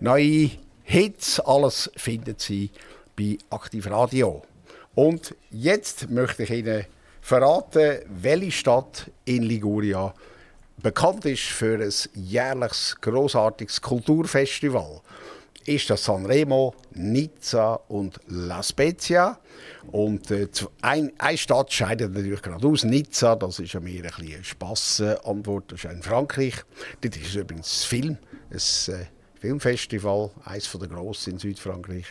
neue 0.00 0.50
Hits, 0.82 1.38
alles 1.38 1.88
finden 1.94 2.34
Sie 2.36 2.72
bei 3.16 3.38
Aktivradio. 3.50 4.42
Und 4.96 5.36
jetzt 5.52 6.10
möchte 6.10 6.42
ich 6.42 6.50
Ihnen 6.50 6.84
verraten, 7.28 7.98
welche 8.08 8.50
Stadt 8.50 9.10
in 9.26 9.42
Liguria 9.42 10.14
bekannt 10.82 11.26
ist 11.26 11.42
für 11.42 11.78
ein 11.78 11.92
jährliches 12.14 12.96
großartiges 13.02 13.82
Kulturfestival. 13.82 15.02
Ist 15.66 15.90
das 15.90 16.04
Sanremo, 16.04 16.74
Nizza 16.94 17.74
und 17.88 18.18
La 18.28 18.62
Spezia? 18.62 19.38
Und 19.92 20.30
äh, 20.30 20.48
ein, 20.80 21.12
eine 21.18 21.36
Stadt 21.36 21.70
scheidet 21.70 22.14
natürlich 22.14 22.40
gerade 22.40 22.66
aus. 22.66 22.84
Nizza, 22.84 23.36
das 23.36 23.58
ist 23.58 23.74
ja 23.74 23.80
mehr 23.80 24.04
ein 24.04 24.10
eine 24.10 24.42
Spassantwort, 24.42 25.72
das 25.72 25.84
ist 25.84 25.92
in 25.92 26.02
Frankreich. 26.02 26.54
Das 27.02 27.14
ist 27.14 27.34
übrigens 27.34 27.84
Film, 27.84 28.16
ein 28.50 28.56
äh, 28.56 29.04
Filmfestival, 29.38 30.30
eines 30.46 30.72
der 30.72 30.88
grossen 30.88 31.34
in 31.34 31.38
Südfrankreich. 31.38 32.06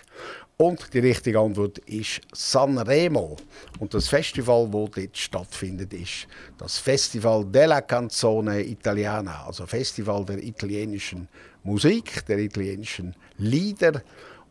Und 0.60 0.91
die 0.91 1.00
richtige 1.00 1.39
Antwort 1.39 1.78
ist 1.86 2.22
Sanremo. 2.34 3.38
Und 3.80 3.93
das 3.93 4.08
Festival, 4.08 4.67
das 4.72 4.89
dort 4.89 5.17
stattfindet, 5.17 5.93
ist 5.93 6.28
das 6.58 6.80
Festival 6.80 7.46
della 7.46 7.82
Canzone 7.82 8.63
Italiana, 8.63 9.46
also 9.46 9.67
Festival 9.67 10.26
der 10.26 10.43
italienischen 10.43 11.28
Musik, 11.62 12.26
der 12.26 12.39
italienischen 12.39 13.15
Lieder. 13.38 14.02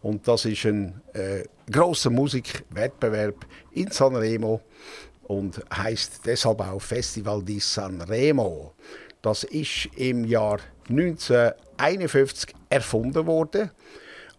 Und 0.01 0.29
das 0.29 0.45
ist 0.45 0.67
ein 0.67 1.03
äh, 1.13 1.43
großer 1.73 2.11
Musikwettbewerb 2.11 3.45
in 3.73 3.91
Sanremo 3.91 4.61
und 5.25 5.61
heißt 5.75 6.21
deshalb 6.25 6.61
auch 6.61 6.81
Festival 6.81 7.43
di 7.43 7.59
Sanremo. 7.59 8.75
Das 9.23 9.43
ist 9.43 9.89
im 9.97 10.25
Jahr 10.25 10.61
1951 10.89 12.55
erfunden 12.71 13.27
worden 13.27 13.73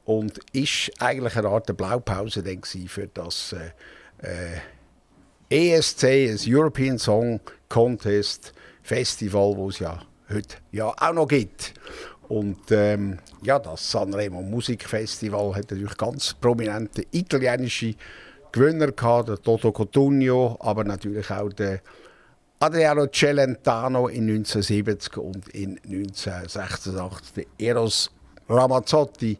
und 0.08 0.40
ist 0.54 0.90
eigentlich 1.00 1.36
eine 1.36 1.50
Art 1.50 1.76
Blaupause 1.76 2.42
für 2.88 3.08
das 3.08 3.54
äh, 4.22 4.60
äh, 5.50 5.76
ESC, 5.76 6.32
das 6.32 6.46
European 6.48 6.98
Song 6.98 7.42
Contest 7.68 8.54
Festival, 8.82 9.58
wo 9.58 9.68
es 9.68 9.80
ja 9.80 10.02
heute 10.30 10.56
ja 10.72 10.94
auch 10.98 11.14
noch 11.14 11.28
gibt. 11.28 11.74
Und 12.30 12.72
ähm, 12.72 13.20
ja, 13.42 13.60
das 13.60 13.92
Sanremo 13.92 14.42
Musikfestival 14.42 15.54
hat 15.54 15.72
natürlich 15.72 15.98
ganz 15.98 16.34
prominente 16.34 17.06
italienische 17.12 17.96
Gewinner 18.54 18.94
gehabt, 18.94 19.28
der 19.28 19.42
Toto 19.42 19.74
Cotugno, 19.74 20.58
aber 20.62 20.86
natürlich 20.86 21.30
auch 21.30 21.50
der 21.52 21.82
Adriano 22.60 23.08
Celentano 23.08 24.08
in 24.08 24.30
1970 24.30 25.18
und 25.18 25.50
in 25.50 25.78
1986 25.84 27.34
der 27.34 27.46
Eros 27.58 28.10
Ramazzotti 28.48 29.38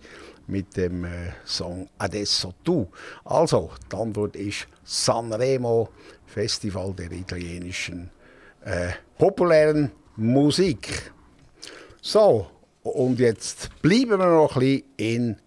mit 0.48 0.76
dem 0.76 1.06
äh, 1.06 1.34
Song 1.46 1.88
Adesso 1.98 2.54
Tu. 2.64 2.88
Also, 3.26 3.72
die 3.92 3.96
Antwort 3.96 4.36
ist 4.36 4.68
Sanremo, 4.84 5.90
Festival 6.26 6.94
der 6.94 7.12
italienischen 7.12 8.10
äh, 8.66 8.90
populären 9.18 9.92
Musik. 10.16 11.12
So, 12.02 12.48
und 12.84 13.20
jetzt 13.20 13.70
bleiben 13.82 14.20
wir 14.20 14.28
noch 14.28 14.56
ein 14.56 14.60
bisschen 14.60 14.84
in 14.98 15.38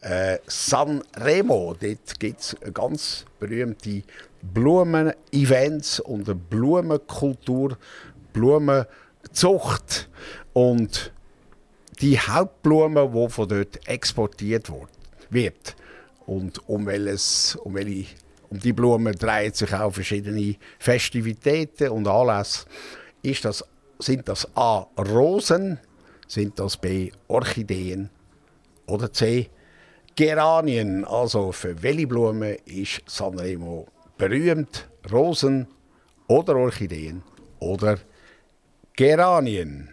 Äh, 0.00 0.38
San 0.46 1.02
Remo, 1.16 1.74
dort 1.74 2.20
gibt 2.20 2.40
es 2.40 2.56
ganz 2.72 3.24
berühmte 3.40 4.04
Blumen-Events 4.42 5.98
und 5.98 6.28
eine 6.28 6.36
Blumenkultur, 6.36 7.76
Blumenzucht. 8.32 10.08
Und 10.52 11.12
die 12.00 12.18
Hauptblume, 12.18 13.10
die 13.12 13.28
von 13.28 13.48
dort 13.48 13.88
exportiert 13.88 14.70
wird. 15.30 15.76
Und 16.26 16.68
um, 16.68 16.86
welches, 16.86 17.56
um, 17.56 17.74
welche, 17.74 18.06
um 18.50 18.58
die 18.58 18.72
Blumen 18.72 19.14
dreht 19.14 19.56
sich 19.56 19.72
auch 19.72 19.92
verschiedene 19.92 20.56
Festivitäten 20.78 21.90
und 21.90 22.06
Anlässe. 22.06 22.66
Ist 23.22 23.44
das, 23.44 23.64
sind 23.98 24.28
das 24.28 24.46
A. 24.56 24.86
Rosen, 24.98 25.78
sind 26.26 26.58
das 26.58 26.76
B. 26.76 27.10
Orchideen 27.26 28.10
oder 28.86 29.12
C. 29.12 29.48
Geranien. 30.14 31.04
Also 31.04 31.52
für 31.52 31.82
welche 31.82 32.06
Blumen 32.06 32.56
ist 32.64 33.02
Sanremo 33.06 33.86
berühmt? 34.16 34.88
Rosen 35.10 35.66
oder 36.26 36.56
Orchideen 36.56 37.22
oder 37.60 37.98
Geranien? 38.94 39.90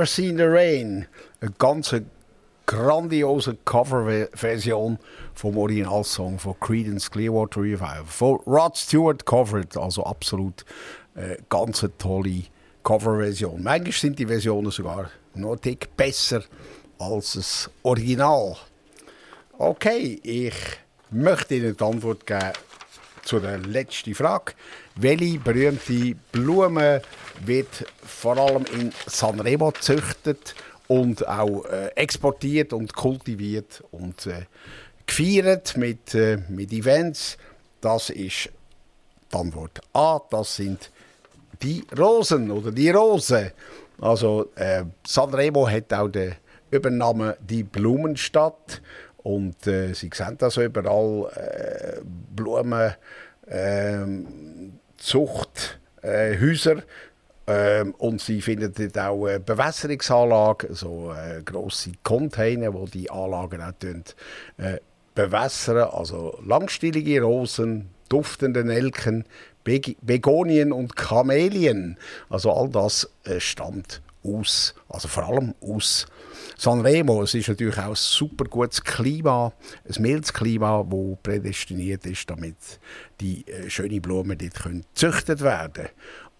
Have 0.00 0.18
You 0.18 0.24
Ever 0.24 0.32
Seen 0.32 0.36
the 0.38 0.44
Rain? 0.44 1.06
Eine 1.42 1.52
ganz 1.58 1.94
grandiose 2.64 3.58
Coverversion 3.66 4.98
vom 5.34 5.58
Originalsong 5.58 6.38
von 6.38 6.58
Creedence 6.58 7.10
Clearwater 7.10 7.60
Revival. 7.60 8.04
Von 8.06 8.40
Rod 8.46 8.78
Stewart 8.78 9.26
covered, 9.26 9.76
also 9.76 10.02
absolut 10.04 10.64
äh, 11.16 11.36
ganz 11.50 11.86
tolle 11.98 12.44
Coverversion. 12.82 13.62
Manchmal 13.62 13.92
sind 13.92 14.18
die 14.18 14.26
Versionen 14.26 14.70
sogar 14.70 15.10
noch 15.34 15.56
Tick 15.56 15.94
besser 15.96 16.42
als 16.98 17.34
das 17.34 17.70
Original. 17.82 18.56
Okay, 19.58 20.18
ich 20.22 20.54
möchte 21.10 21.56
Ihnen 21.56 21.76
die 21.76 21.84
Antwort 21.84 22.26
geben 22.26 22.52
zu 23.22 23.38
der 23.38 23.58
letzten 23.58 24.14
Frage. 24.14 24.54
Welche 24.96 25.38
berühmte 25.38 26.14
Blume 26.32 27.02
wird 27.46 27.86
vor 28.04 28.36
allem 28.36 28.64
in 28.72 28.92
Sanremo 29.06 29.70
gezüchtet 29.70 30.54
und 30.88 31.26
auch 31.28 31.64
äh, 31.66 31.88
exportiert 31.94 32.72
und 32.72 32.94
kultiviert 32.94 33.82
und 33.90 34.26
äh, 34.26 34.46
gefeiert 35.06 35.76
mit, 35.76 36.14
äh, 36.14 36.38
mit 36.48 36.72
Events? 36.72 37.38
Das 37.80 38.10
ist 38.10 38.50
die 39.32 39.36
Antwort 39.36 39.80
A. 39.92 40.20
Das 40.30 40.56
sind 40.56 40.90
die 41.62 41.84
Rosen 41.96 42.50
oder 42.50 42.72
die 42.72 42.90
Rose. 42.90 43.52
Also 44.00 44.50
äh, 44.54 44.84
Sanremo 45.06 45.68
hat 45.68 45.92
auch 45.92 46.08
den 46.08 46.34
Übernahme 46.70 47.36
die 47.40 47.62
Blumenstadt 47.62 48.80
und 49.18 49.66
äh, 49.66 49.92
Sie 49.92 50.10
sehen 50.12 50.36
das 50.38 50.56
überall 50.56 51.30
äh, 51.34 52.00
Blumen, 52.34 52.94
ähm, 53.48 54.78
äh, 56.02 56.38
Häuser 56.40 56.82
ähm, 57.46 57.94
und 57.98 58.20
Sie 58.20 58.40
finden 58.40 58.72
dort 58.76 58.98
auch 58.98 59.26
eine 59.26 59.40
Bewässerungsanlage, 59.40 60.74
so 60.74 61.12
äh, 61.12 61.42
grosse 61.42 61.92
Container, 62.02 62.72
wo 62.74 62.86
die 62.86 63.10
Anlagen 63.10 63.62
auch 63.62 63.72
äh, 64.58 64.78
bewässern, 65.14 65.88
also 65.90 66.38
langstielige 66.44 67.22
Rosen, 67.22 67.90
duftende 68.08 68.64
Nelken, 68.64 69.24
Begonien 69.64 70.72
und 70.72 70.96
Kamelien. 70.96 71.96
Also 72.28 72.52
all 72.52 72.68
das 72.68 73.10
äh, 73.24 73.40
stammt 73.40 74.02
aus, 74.22 74.74
also 74.88 75.08
vor 75.08 75.24
allem 75.24 75.54
aus 75.60 76.06
Sanremo. 76.56 77.22
Es 77.22 77.34
ist 77.34 77.48
natürlich 77.48 77.78
auch 77.78 77.90
ein 77.90 77.94
super 77.94 78.44
gutes 78.44 78.82
Klima, 78.82 79.52
ein 79.88 80.02
mildes 80.02 80.32
Klima, 80.32 80.86
das 80.88 81.18
prädestiniert 81.22 82.04
ist, 82.06 82.28
damit 82.28 82.56
die 83.20 83.46
äh, 83.46 83.70
schönen 83.70 84.02
Blumen 84.02 84.36
dort 84.36 84.54
können 84.54 84.84
gezüchtet 84.94 85.40
werden 85.40 85.88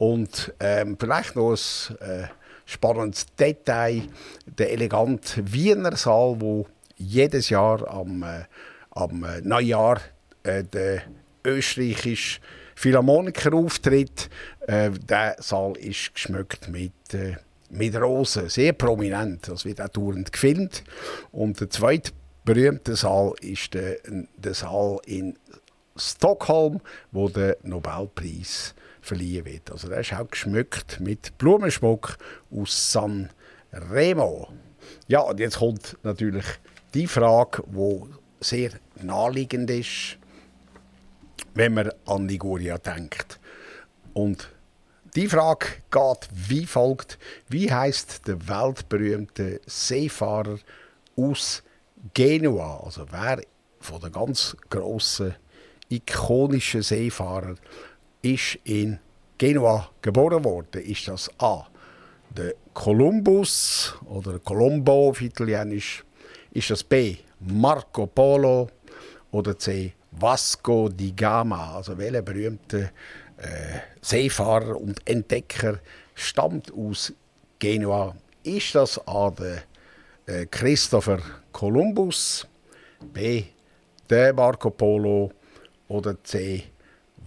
Und 0.00 0.54
ähm, 0.60 0.96
vielleicht 0.98 1.36
noch 1.36 1.50
ein 1.52 2.22
äh, 2.22 2.28
spannendes 2.64 3.26
Detail, 3.38 4.04
der 4.46 4.72
elegante 4.72 5.52
Wiener 5.52 5.94
Saal, 5.94 6.40
wo 6.40 6.66
jedes 6.96 7.50
Jahr 7.50 7.86
am, 7.86 8.22
äh, 8.22 8.44
am 8.92 9.24
äh, 9.24 9.42
Neujahr 9.42 10.00
äh, 10.42 10.64
der 10.64 11.02
österreichische 11.44 12.40
Philharmoniker 12.76 13.52
auftritt. 13.52 14.30
Äh, 14.66 14.90
der 14.90 15.36
Saal 15.38 15.76
ist 15.76 16.14
geschmückt 16.14 16.70
mit, 16.70 16.94
äh, 17.12 17.36
mit 17.68 17.94
Rosen, 17.94 18.48
sehr 18.48 18.72
prominent. 18.72 19.48
Das 19.48 19.66
wird 19.66 19.82
auch 19.82 19.88
dauernd 19.88 20.32
gefilmt. 20.32 20.82
Und 21.30 21.60
der 21.60 21.68
zweite 21.68 22.12
berühmte 22.46 22.96
Saal 22.96 23.34
ist 23.42 23.74
der, 23.74 23.98
der 24.38 24.54
Saal 24.54 24.96
in 25.04 25.38
Stockholm, 25.94 26.80
wo 27.12 27.28
der 27.28 27.58
Nobelpreis 27.64 28.74
verliehen 29.00 29.44
wird. 29.44 29.70
Also 29.70 29.88
der 29.88 30.00
ist 30.00 30.12
auch 30.12 30.28
geschmückt 30.28 31.00
mit 31.00 31.36
Blumenschmuck 31.38 32.16
aus 32.50 32.92
San 32.92 33.30
Remo. 33.72 34.48
Ja, 35.08 35.20
und 35.20 35.40
jetzt 35.40 35.58
kommt 35.58 35.96
natürlich 36.02 36.44
die 36.94 37.06
Frage, 37.06 37.62
wo 37.66 38.08
sehr 38.40 38.70
naheliegend 39.02 39.70
ist 39.70 40.18
wenn 41.54 41.74
man 41.74 41.90
an 42.06 42.28
Liguria 42.28 42.78
denkt. 42.78 43.38
Und 44.12 44.48
die 45.14 45.28
Frage 45.28 45.66
geht 45.90 46.28
wie 46.32 46.66
folgt: 46.66 47.18
Wie 47.48 47.72
heißt 47.72 48.26
der 48.26 48.48
weltberühmte 48.48 49.60
Seefahrer 49.66 50.58
aus 51.16 51.62
Genua? 52.14 52.82
Also 52.84 53.06
wer 53.10 53.42
von 53.80 54.00
den 54.00 54.12
ganz 54.12 54.56
grossen 54.68 55.34
ikonischen 55.88 56.82
Seefahrern 56.82 57.58
ist 58.22 58.58
in 58.64 58.98
Genua 59.38 59.88
geboren 60.02 60.44
worden? 60.44 60.82
Ist 60.82 61.08
das 61.08 61.30
A. 61.38 61.66
der 62.30 62.54
Columbus 62.74 63.94
oder 64.06 64.38
Colombo 64.38 65.08
auf 65.08 65.20
Italienisch? 65.20 66.04
Ist 66.52 66.70
das 66.70 66.84
B. 66.84 67.16
Marco 67.40 68.06
Polo 68.06 68.68
oder 69.30 69.58
C. 69.58 69.94
Vasco 70.12 70.88
di 70.88 71.12
Gama, 71.12 71.76
also 71.76 71.96
welcher 71.96 72.22
berühmte 72.22 72.90
äh, 73.36 73.78
Seefahrer 74.02 74.78
und 74.80 75.00
Entdecker 75.08 75.78
stammt 76.14 76.72
aus 76.72 77.12
Genua? 77.58 78.14
Ist 78.42 78.74
das 78.74 79.00
A 79.06 79.30
der 79.30 79.62
äh, 80.26 80.46
Christopher 80.46 81.20
Columbus, 81.52 82.46
B 83.12 83.44
der 84.08 84.34
Marco 84.34 84.70
Polo 84.70 85.30
oder 85.88 86.22
C 86.24 86.64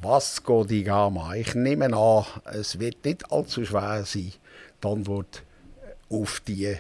Vasco 0.04 0.66
di 0.66 0.84
Gama? 0.84 1.34
Ich 1.36 1.56
nehme 1.56 1.86
an, 1.96 2.26
es 2.54 2.78
wird 2.78 3.06
nicht 3.06 3.32
allzu 3.32 3.66
schwer 3.66 4.04
sein, 4.06 4.34
die 4.84 4.88
Antwort 4.88 5.44
äh, 5.82 6.14
auf 6.14 6.42
die 6.42 6.76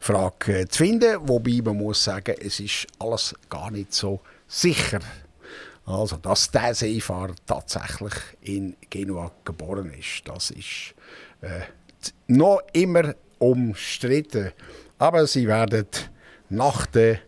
Frage 0.00 0.60
äh, 0.60 0.66
zu 0.66 0.78
finden, 0.78 1.28
wobei 1.28 1.60
man 1.62 1.76
muss 1.76 2.02
sagen, 2.02 2.34
es 2.40 2.58
ist 2.58 2.88
alles 2.98 3.36
gar 3.48 3.70
nicht 3.70 3.94
so 3.94 4.20
sicher. 4.48 4.98
Also, 5.84 6.16
dass 6.16 6.50
der 6.50 6.74
Seefahrer 6.74 7.36
tatsächlich 7.46 8.14
in 8.40 8.76
Genua 8.90 9.30
geboren 9.44 9.92
ist, 9.92 10.22
das 10.24 10.50
ist 10.50 10.94
äh, 11.42 11.60
noch 12.26 12.62
immer 12.72 13.14
umstritten. 13.38 14.50
Aber 14.98 15.28
Sie 15.28 15.46
werden 15.46 15.86
nach 16.48 16.86
der 16.86 17.20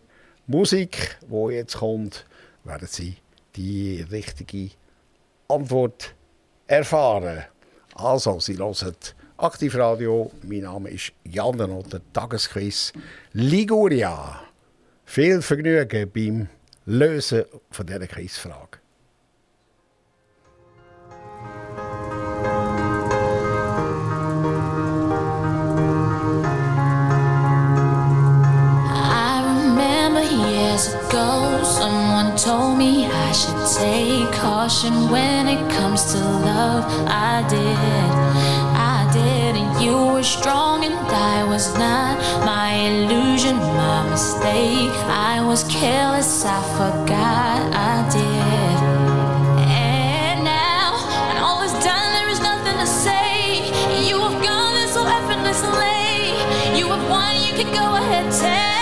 Musik, 0.49 1.19
wo 1.29 1.49
jetzt 1.49 1.77
kommt, 1.77 2.27
werden 2.65 2.89
Sie 2.91 3.19
die 3.55 4.05
richtige 4.11 4.71
Antwort 5.51 6.15
erfahren. 6.67 7.45
Also, 7.95 8.39
Sie 8.39 8.59
hören 8.59 8.75
Aktivradio. 9.39 10.31
Mein 10.43 10.61
Name 10.61 10.91
ist 10.91 11.13
Jan 11.25 11.57
der 11.57 12.01
Tagesquiz 12.13 12.93
Liguria. 13.33 14.43
Viel 15.07 15.41
Vergnügen 15.41 16.11
beim 16.13 16.49
Lösen 16.85 17.45
von 17.71 17.87
dieser 17.87 18.07
Quizfrage. 18.07 18.79
told 32.39 32.79
me 32.79 32.98
I 33.29 33.33
should 33.33 33.63
take 33.77 34.33
caution 34.33 35.11
when 35.11 35.49
it 35.49 35.61
comes 35.71 36.13
to 36.13 36.19
love. 36.19 36.83
I 37.07 37.47
did 37.47 38.09
I 38.75 39.07
did, 39.13 39.55
and 39.55 39.85
you 39.85 39.97
were 40.15 40.23
strong 40.23 40.83
and 40.83 40.95
I 40.95 41.45
was 41.45 41.75
not. 41.75 42.17
My 42.47 42.73
illusion, 42.73 43.59
my 43.59 44.09
mistake. 44.09 44.97
I 45.09 45.43
was 45.47 45.63
careless, 45.65 46.47
I 46.47 46.59
forgot 46.79 47.61
I 47.75 47.97
did. 48.17 48.77
And 49.61 50.43
now, 50.43 50.97
when 51.29 51.37
all 51.37 51.61
is 51.61 51.73
done, 51.85 52.11
there 52.17 52.31
is 52.31 52.41
nothing 52.41 52.79
to 52.79 52.87
say. 52.87 53.69
You 54.09 54.17
have 54.21 54.43
gone 54.43 54.75
this 54.75 54.95
so 54.95 55.05
effortlessly. 55.05 56.33
You 56.79 56.87
have 56.95 57.11
won, 57.11 57.37
you 57.37 57.53
can 57.53 57.75
go 57.75 57.95
ahead, 57.95 58.33
tell. 58.33 58.78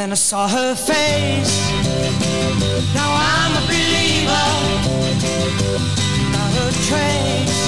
Then 0.00 0.12
I 0.12 0.14
saw 0.14 0.48
her 0.48 0.74
face. 0.74 1.60
Now 2.94 3.10
I'm 3.36 3.52
a 3.52 3.62
believer. 3.68 4.48
Not 6.32 6.52
a 6.56 6.68
trace 6.88 7.60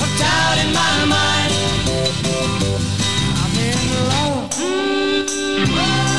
of 0.00 0.10
doubt 0.16 0.56
in 0.64 0.70
my 0.72 0.96
mind. 1.04 1.52
I'm 3.42 3.54
in 3.68 3.80
love. 4.12 4.48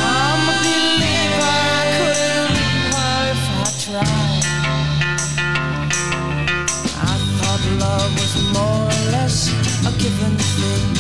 I'm 0.06 0.50
a 0.54 0.56
believer. 0.62 1.10
I 1.42 1.90
couldn't 1.98 2.46
leave 2.62 2.86
her 2.94 3.18
if 3.34 3.42
I 3.58 3.68
tried. 3.86 4.46
I 7.02 7.16
thought 7.38 7.64
love 7.82 8.12
was 8.22 8.34
more 8.54 8.86
or 8.86 9.02
less 9.16 9.38
a 9.90 9.92
given 9.98 10.36
thing. 10.38 10.94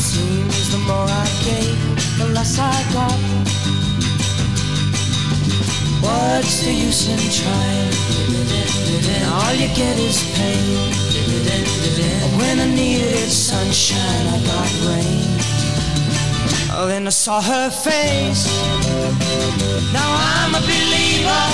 Seems 0.00 0.66
the 0.72 0.78
more 0.88 1.06
I 1.06 1.19
got. 2.56 3.18
What's 6.02 6.64
the 6.64 6.72
use 6.72 7.08
in 7.08 7.18
trying? 7.30 7.92
All 9.32 9.54
you 9.54 9.68
get 9.74 9.98
is 9.98 10.22
pain. 10.34 10.90
When 12.38 12.58
I 12.58 12.66
needed 12.74 13.30
sunshine, 13.30 14.26
I 14.26 14.38
got 14.50 14.70
rain. 14.88 15.40
Oh, 16.72 16.86
then 16.86 17.06
I 17.06 17.10
saw 17.10 17.40
her 17.40 17.70
face. 17.70 18.46
Now 19.92 20.08
I'm 20.32 20.54
a 20.54 20.60
believer, 20.60 21.46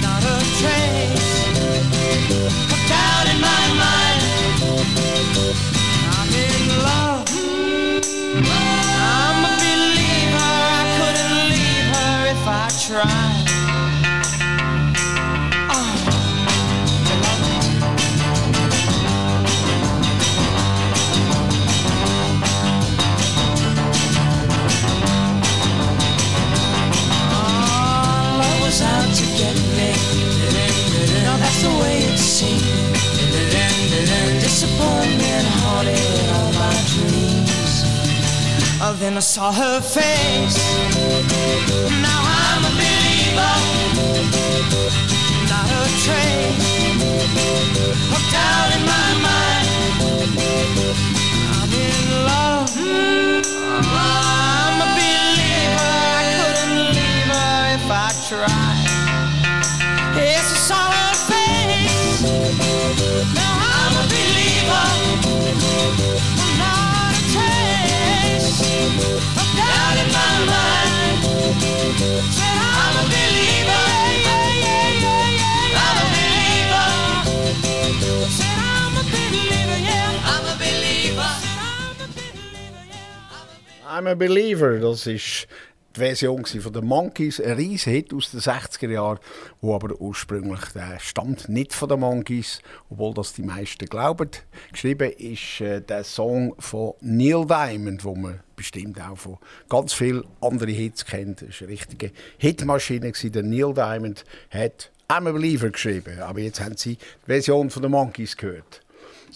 not 0.00 0.22
a 0.24 0.38
trace 0.60 1.34
of 2.72 2.80
doubt 2.88 3.26
in 3.32 3.38
my 3.40 3.64
mind. 3.82 4.20
I'm 6.16 6.30
in 6.46 6.68
love. 6.82 8.73
Then 39.04 39.18
I 39.18 39.20
saw 39.20 39.52
her 39.52 39.82
face. 39.82 40.56
Now 42.00 42.23
train 46.04 46.52
hooked 48.12 48.34
out 48.34 48.76
in 48.76 48.84
my 48.84 49.22
mind. 49.22 49.53
I'm 83.94 84.08
a 84.08 84.14
Believer, 84.16 84.80
das 84.80 85.06
ist 85.06 85.46
die 85.94 86.00
Version 86.00 86.44
von 86.44 86.72
den 86.72 86.84
Monkeys, 86.84 87.40
ein 87.40 87.52
riesen 87.52 87.92
Hit 87.92 88.12
aus 88.12 88.32
den 88.32 88.40
60er 88.40 88.90
Jahren, 88.90 89.20
wo 89.60 89.72
aber 89.72 89.94
ursprünglich 90.00 90.62
der 90.74 90.98
stammt 90.98 91.48
nicht 91.48 91.72
von 91.72 91.88
den 91.88 92.00
Monkeys, 92.00 92.60
obwohl 92.90 93.14
das 93.14 93.34
die 93.34 93.44
meisten 93.44 93.86
glauben. 93.86 94.30
Geschrieben 94.72 95.12
ist 95.12 95.60
äh, 95.60 95.80
der 95.80 96.02
Song 96.02 96.56
von 96.58 96.94
Neil 97.02 97.46
Diamond, 97.46 98.02
wo 98.02 98.16
man 98.16 98.40
bestimmt 98.56 99.00
auch 99.00 99.16
von 99.16 99.38
ganz 99.68 99.92
vielen 99.92 100.24
anderen 100.40 100.74
Hits 100.74 101.04
kennt. 101.04 101.42
Das 101.42 101.60
war 101.60 101.68
eine 101.68 101.74
richtige 101.74 102.10
Hitmaschine. 102.38 103.12
Der 103.12 103.42
Neil 103.44 103.74
Diamond 103.74 104.24
hat 104.50 104.90
I'm 105.08 105.28
a 105.28 105.30
Believer 105.30 105.70
geschrieben, 105.70 106.18
aber 106.18 106.40
jetzt 106.40 106.60
haben 106.60 106.76
Sie 106.76 106.96
die 106.96 107.26
Version 107.26 107.70
von 107.70 107.82
den 107.82 107.92
Monkeys 107.92 108.36
gehört. 108.36 108.83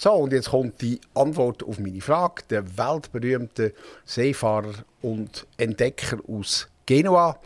So, 0.01 0.13
und 0.13 0.33
jetzt 0.33 0.51
kommt 0.51 0.81
die 0.81 1.01
Antwort 1.15 1.65
auf 1.65 1.81
meine 1.81 2.01
Frage. 2.01 2.45
Der 2.51 2.79
weltberühmte 2.79 3.75
Seefahrer 4.05 4.85
und 5.03 5.45
Entdecker 5.57 6.19
aus 6.29 6.69
Genua, 6.87 7.37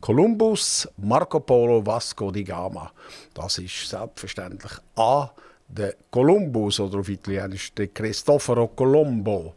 Kolumbus, 0.00 0.88
Marco 0.96 1.38
Polo, 1.40 1.84
Vasco 1.84 2.30
di 2.30 2.44
Gama. 2.44 2.90
Das 3.34 3.58
ist 3.58 3.90
selbstverständlich 3.90 4.72
A, 4.96 5.28
der 5.68 5.96
Kolumbus 6.10 6.80
oder 6.80 7.00
auf 7.00 7.10
Italienisch 7.10 7.74
der 7.74 7.88
Cristoforo 7.88 8.68
Colombo. 8.68 9.52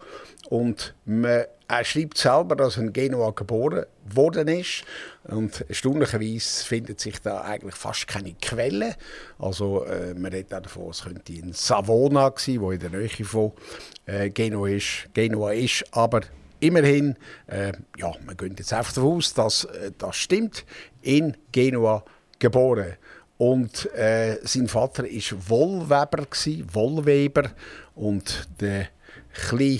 Und 0.49 0.93
man, 1.05 1.45
er 1.71 1.85
schreibt 1.85 2.17
selber, 2.17 2.55
dass 2.57 2.75
er 2.75 2.83
in 2.83 2.93
Genua 2.93 3.31
geboren 3.31 3.85
worden 4.13 4.47
ist. 4.49 4.83
Und 5.23 5.63
erstaunlicherweise 5.69 6.65
findet 6.65 6.99
sich 6.99 7.19
da 7.21 7.41
eigentlich 7.41 7.75
fast 7.75 8.07
keine 8.07 8.33
Quelle. 8.41 8.95
Also 9.39 9.85
äh, 9.85 10.13
man 10.13 10.33
redet 10.33 10.53
auch 10.53 10.61
davon, 10.61 10.89
es 10.89 11.03
könnte 11.03 11.33
in 11.33 11.53
Savona 11.53 12.33
sein, 12.35 12.59
wo 12.59 12.71
in 12.71 12.79
der 12.79 12.89
Nähe 12.89 13.09
von 13.09 13.53
äh, 14.05 14.29
Genua 14.29 14.67
ist. 14.67 15.07
Genua 15.13 15.53
ist 15.53 15.85
aber 15.91 16.21
immerhin, 16.59 17.15
äh, 17.47 17.71
ja, 17.97 18.11
man 18.25 18.35
geht 18.35 18.59
jetzt 18.59 18.73
einfach 18.73 18.93
davon 18.93 19.17
aus, 19.17 19.33
dass 19.33 19.63
äh, 19.63 19.91
das 19.97 20.17
stimmt, 20.17 20.65
in 21.01 21.37
Genua 21.53 22.03
geboren. 22.39 22.97
Und 23.37 23.91
äh, 23.95 24.39
sein 24.43 24.67
Vater 24.67 25.03
war 25.03 25.49
Wollweber, 25.49 26.25
gsi, 26.29 26.65
Wollweber. 26.73 27.49
Und 27.95 28.47
der 28.59 28.89
kleine 29.33 29.79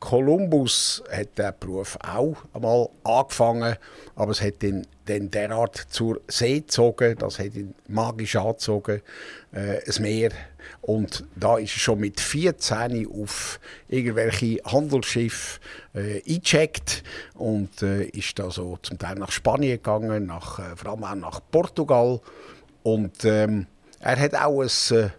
Kolumbus 0.00 1.02
hat 1.12 1.38
den 1.38 1.52
Beruf 1.60 1.98
auch 2.02 2.36
einmal 2.54 2.88
angefangen, 3.04 3.76
aber 4.16 4.32
es 4.32 4.40
hat 4.40 4.62
ihn 4.62 4.86
dann 5.04 5.30
derart 5.30 5.76
zur 5.76 6.20
See 6.26 6.60
gezogen, 6.60 7.16
das 7.18 7.38
hat 7.38 7.54
ihn 7.54 7.74
magisch 7.86 8.36
angezogen, 8.36 9.02
äh, 9.52 9.78
ein 9.86 10.02
Meer. 10.02 10.30
Und 10.80 11.24
da 11.36 11.58
ist 11.58 11.74
er 11.74 11.80
schon 11.80 12.00
mit 12.00 12.18
14 12.18 13.06
auf 13.12 13.60
irgendwelche 13.88 14.62
Handelsschiffe 14.64 15.60
äh, 15.94 16.22
eingecheckt 16.26 17.02
und 17.34 17.82
äh, 17.82 18.04
ist 18.04 18.38
da 18.38 18.50
so 18.50 18.78
zum 18.82 18.98
Teil 18.98 19.16
nach 19.16 19.30
Spanien 19.30 19.76
gegangen, 19.76 20.26
nach, 20.26 20.58
äh, 20.58 20.76
vor 20.76 20.92
allem 20.92 21.04
auch 21.04 21.14
nach 21.14 21.40
Portugal. 21.50 22.20
Und 22.82 23.24
ähm, 23.24 23.66
er 24.00 24.18
hat 24.18 24.34
auch 24.34 24.62
ein 24.62 24.96
äh, 24.96 25.10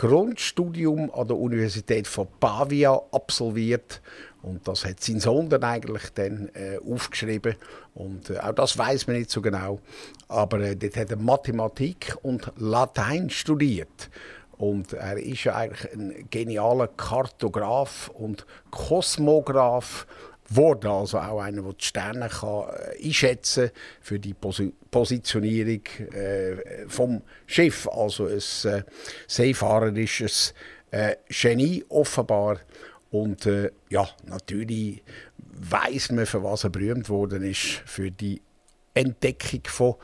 Grundstudium 0.00 1.10
an 1.12 1.28
der 1.28 1.36
Universität 1.36 2.08
von 2.08 2.26
Pavia 2.40 2.98
absolviert. 3.12 4.00
Und 4.40 4.66
das 4.66 4.86
hat 4.86 5.00
sein 5.00 5.20
Sohn 5.20 5.50
dann 5.50 5.62
eigentlich 5.62 6.08
dann 6.14 6.48
äh, 6.54 6.78
aufgeschrieben. 6.78 7.56
Und 7.92 8.30
äh, 8.30 8.38
auch 8.38 8.52
das 8.54 8.78
weiß 8.78 9.08
man 9.08 9.16
nicht 9.18 9.28
so 9.30 9.42
genau. 9.42 9.78
Aber 10.26 10.60
äh, 10.60 10.74
dort 10.74 10.96
hat 10.96 11.10
er 11.10 11.18
Mathematik 11.18 12.16
und 12.22 12.50
Latein 12.56 13.28
studiert. 13.28 14.08
Und 14.56 14.94
er 14.94 15.18
ist 15.18 15.44
ja 15.44 15.56
eigentlich 15.56 15.92
ein 15.92 16.26
genialer 16.30 16.88
Kartograf 16.88 18.08
und 18.14 18.46
Kosmograf 18.70 20.06
geworden. 20.50 20.90
Also 20.90 21.18
auch 21.18 21.40
einer, 21.40 21.62
der 21.62 21.72
die 21.72 21.84
Sterne 21.84 22.28
kann, 22.28 22.64
äh, 22.68 23.06
einschätzen 23.06 23.68
kann 23.68 23.76
für 24.00 24.18
die 24.18 24.34
Pos 24.34 24.62
Positionierung 24.90 25.82
äh, 26.12 26.86
vom 26.88 27.22
Schiff. 27.46 27.88
Also 27.88 28.26
ein 28.26 28.38
äh, 28.38 28.82
seefahrerisches 29.26 30.52
äh, 30.90 31.16
Genie 31.28 31.84
offenbar. 31.88 32.58
Und 33.10 33.46
äh, 33.46 33.70
ja, 33.88 34.08
natürlich 34.26 35.02
weiß 35.38 36.12
man, 36.12 36.26
für 36.26 36.42
was 36.42 36.64
er 36.64 36.70
berühmt 36.70 37.08
worden 37.08 37.42
ist, 37.42 37.82
für 37.86 38.10
die 38.10 38.40
Entdeckung 38.94 39.62
von 39.66 39.94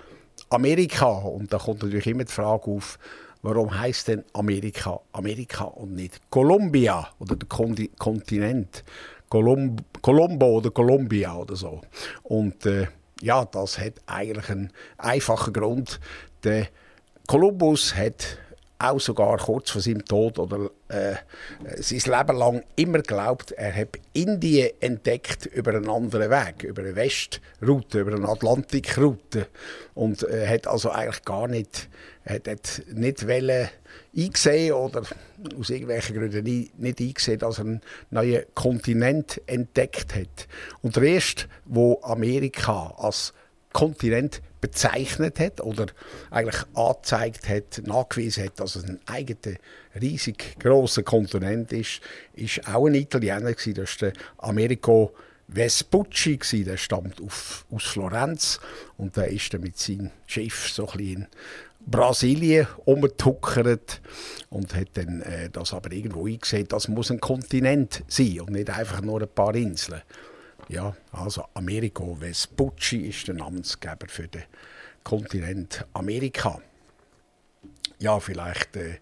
Amerika. 0.50 1.06
Und 1.06 1.52
da 1.52 1.58
kommt 1.58 1.82
natürlich 1.82 2.06
immer 2.06 2.24
die 2.24 2.32
Frage 2.32 2.70
auf, 2.70 2.98
warum 3.42 3.78
heißt 3.78 4.08
denn 4.08 4.24
Amerika 4.32 5.00
Amerika 5.12 5.64
und 5.64 5.94
nicht 5.94 6.20
Columbia 6.30 7.08
oder 7.18 7.36
der 7.36 7.48
Kontinent? 7.48 8.84
Colum 9.28 9.76
Colombo 10.02 10.58
oder 10.58 10.70
Columbia 10.70 11.34
oder 11.34 11.56
so. 11.56 11.80
Und 12.22 12.64
äh, 12.66 12.86
ja, 13.20 13.44
das 13.44 13.78
hat 13.78 13.94
eigentlich 14.06 14.50
einen 14.50 14.72
einfachen 14.98 15.52
Grund. 15.52 16.00
Der 16.44 16.68
Kolumbus 17.26 17.94
hat 17.96 18.38
auch 18.78 19.00
sogar 19.00 19.38
kurz 19.38 19.70
vor 19.70 19.80
seinem 19.80 20.04
Tod 20.04 20.38
oder 20.38 20.70
äh, 20.88 21.14
sein 21.78 22.18
Leben 22.18 22.36
lang 22.36 22.62
immer 22.76 22.98
glaubt, 22.98 23.52
er 23.52 23.74
habe 23.74 23.98
Indien 24.12 24.70
entdeckt 24.80 25.46
über 25.46 25.72
einen 25.74 25.88
anderen 25.88 26.30
Weg, 26.30 26.62
über 26.62 26.82
eine 26.82 26.94
Westroute, 26.94 28.00
über 28.00 28.14
eine 28.14 28.28
Atlantikroute 28.28 29.46
und 29.94 30.22
äh, 30.28 30.46
hat 30.46 30.66
also 30.66 30.90
eigentlich 30.90 31.24
gar 31.24 31.48
nicht, 31.48 31.88
hat, 32.26 32.48
hat 32.48 32.82
nicht 32.92 33.26
wollen 33.26 33.68
eingesehen 34.16 34.72
oder 34.72 35.02
aus 35.58 35.70
irgendwelchen 35.70 36.16
Gründen 36.16 36.70
nicht, 36.76 37.00
eingesehen, 37.00 37.38
dass 37.38 37.58
er 37.58 37.64
einen 37.64 37.80
neuen 38.10 38.44
Kontinent 38.54 39.40
entdeckt 39.46 40.14
hat. 40.14 40.48
Und 40.82 40.96
der 40.96 41.02
erste, 41.02 41.46
wo 41.64 42.00
Amerika 42.02 42.94
als 42.96 43.32
Kontinent 43.72 44.40
bezeichnet 44.60 45.38
hat 45.38 45.60
oder 45.60 45.86
eigentlich 46.30 46.62
angezeigt 46.74 47.48
hat, 47.48 47.82
nachgewiesen 47.86 48.44
hat, 48.44 48.58
dass 48.58 48.74
es 48.74 48.84
ein 48.84 49.00
eigener, 49.06 49.56
riesig 50.00 50.58
grosser 50.58 51.02
Kontinent 51.02 51.72
ist, 51.72 52.00
ist 52.32 52.66
auch 52.66 52.86
ein 52.86 52.94
Italiener 52.94 53.52
gewesen, 53.52 53.74
das 53.74 53.90
ist 53.90 54.00
der 54.00 54.12
Americo 54.38 55.14
Vespucci 55.48 56.38
gewesen, 56.38 56.64
der 56.64 56.76
stammt 56.76 57.20
auf, 57.20 57.66
aus 57.70 57.84
Florenz 57.84 58.58
und 58.96 59.16
der 59.16 59.28
ist 59.28 59.52
dann 59.54 59.60
mit 59.60 59.78
seinem 59.78 60.10
Schiff 60.26 60.68
so 60.68 60.88
ein 60.88 60.98
in 60.98 61.26
Brasilien 61.86 62.66
umgetuckert 62.84 64.00
und 64.50 64.74
hat 64.74 64.88
dann 64.94 65.22
äh, 65.22 65.48
das 65.50 65.72
aber 65.72 65.92
irgendwo 65.92 66.26
eingesehen, 66.26 66.66
das 66.68 66.88
muss 66.88 67.10
ein 67.10 67.20
Kontinent 67.20 68.02
sein 68.08 68.40
und 68.40 68.50
nicht 68.50 68.70
einfach 68.70 69.00
nur 69.00 69.22
ein 69.22 69.28
paar 69.28 69.54
Inseln. 69.54 70.02
Ja, 70.68 70.96
also 71.12 71.44
Americo 71.54 72.16
Vespucci 72.20 73.08
ist 73.08 73.28
der 73.28 73.36
Namensgeber 73.36 74.08
für 74.08 74.26
den 74.26 74.42
Kontinent 75.04 75.86
Amerika. 75.92 76.60
Ja, 78.00 78.18
vielleicht 78.18 78.76
äh, 78.76 78.98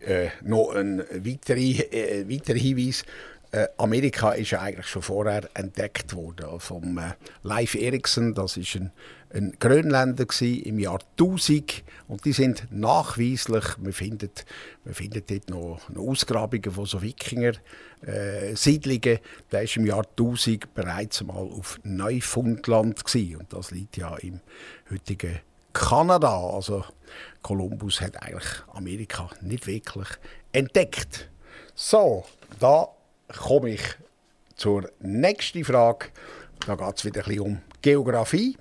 äh, 0.00 0.28
noch 0.42 0.74
ein 0.74 0.98
weiterer, 0.98 1.58
äh, 1.58 2.28
weiterer 2.28 2.58
Hinweis. 2.58 3.04
Äh, 3.50 3.66
Amerika 3.78 4.32
ist 4.32 4.50
ja 4.50 4.60
eigentlich 4.60 4.86
schon 4.86 5.00
vorher 5.00 5.48
entdeckt 5.54 6.14
worden 6.14 6.60
vom 6.60 6.98
äh, 6.98 7.14
Leif 7.42 7.74
Erikson. 7.74 8.34
Das 8.34 8.58
ist 8.58 8.76
ein, 8.76 8.92
ein 9.32 9.56
Grönländer 9.58 10.26
im 10.40 10.78
Jahr 10.78 11.00
1000 11.18 11.84
und 12.08 12.24
die 12.24 12.32
sind 12.32 12.66
nachweislich. 12.70 13.76
Man 13.78 13.92
findet, 13.92 14.46
man 14.84 14.94
findet 14.94 15.30
dort 15.30 15.50
noch, 15.50 15.80
Ausgrabungen 15.96 16.70
von 16.70 16.86
so 16.86 17.02
Wikinger 17.02 17.52
äh, 18.06 18.54
Siedlungen. 18.54 19.18
Der 19.52 19.62
ist 19.62 19.76
im 19.76 19.86
Jahr 19.86 20.06
1000 20.16 20.72
bereits 20.74 21.22
mal 21.22 21.36
auf 21.36 21.78
Neufundland 21.82 23.04
gewesen. 23.04 23.36
und 23.36 23.52
das 23.52 23.70
liegt 23.70 23.96
ja 23.96 24.16
im 24.16 24.40
heutigen 24.90 25.40
Kanada. 25.72 26.36
Also 26.38 26.84
Kolumbus 27.42 28.00
hat 28.00 28.22
eigentlich 28.22 28.62
Amerika 28.72 29.30
nicht 29.42 29.66
wirklich 29.66 30.08
entdeckt. 30.52 31.28
So, 31.74 32.24
da 32.58 32.88
komme 33.36 33.70
ich 33.70 33.82
zur 34.56 34.90
nächsten 35.00 35.64
Frage. 35.64 36.06
Da 36.66 36.74
geht 36.74 36.96
es 36.96 37.04
wieder 37.04 37.20
ein 37.20 37.28
bisschen 37.28 37.40
um 37.40 37.60
Geografie. 37.82 38.56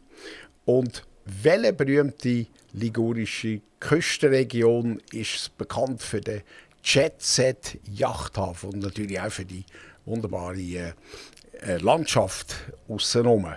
Und 0.68 1.03
welche 1.24 1.72
berühmte 1.72 2.45
ligurische 2.74 3.61
Küstenregion 3.80 5.01
ist 5.13 5.57
bekannt 5.57 6.01
für 6.01 6.20
den 6.20 6.41
Jet-Set 6.84 7.80
Yachthafen 7.89 8.74
und 8.74 8.80
natürlich 8.80 9.18
auch 9.18 9.32
für 9.32 9.45
die 9.45 9.63
wunderbare 10.03 10.57
äh, 10.57 10.93
äh 11.61 11.78
Landschaft 11.78 12.53
außenrum, 12.89 13.47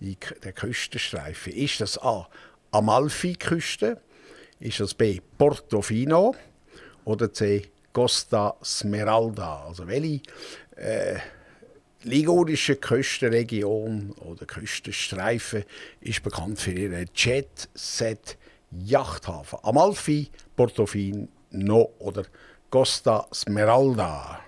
die, 0.00 0.18
der 0.44 0.52
Küstenstreifen. 0.52 1.54
Ist 1.54 1.80
das 1.80 1.96
A. 1.96 2.28
Amalfi-Küste? 2.72 3.98
Ist 4.60 4.80
das 4.80 4.92
B. 4.92 5.20
Portofino? 5.38 6.36
Oder 7.06 7.32
C. 7.32 7.70
Costa 7.94 8.54
Smeralda? 8.62 9.64
Also 9.64 9.86
welche 9.86 10.20
äh, 10.76 11.20
ligurische 12.02 12.76
Küstenregion 12.76 14.12
oder 14.12 14.46
Küstenstreifen 14.46 15.64
ist 16.00 16.22
bekannt 16.22 16.60
für 16.60 16.72
ihren 16.72 17.08
Jet-Set 17.14 18.38
Yachthafen? 18.70 19.58
Amalfi, 19.62 20.28
Portofino 20.56 21.90
oder 21.98 22.24
Costa 22.70 23.26
Smeralda. 23.32 24.40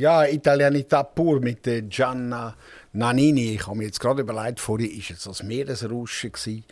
Ja, 0.00 0.24
Italianità 0.24 1.04
pur 1.04 1.40
mit 1.40 1.68
Gianna 1.88 2.56
Nannini. 2.92 3.52
Ich 3.56 3.66
habe 3.66 3.76
mir 3.76 3.84
jetzt 3.84 4.00
gerade 4.00 4.22
überlegt, 4.22 4.58
vorhin 4.58 4.88
war 4.90 5.10
es 5.10 5.24
das 5.24 5.42
Meeresrauschen 5.42 6.64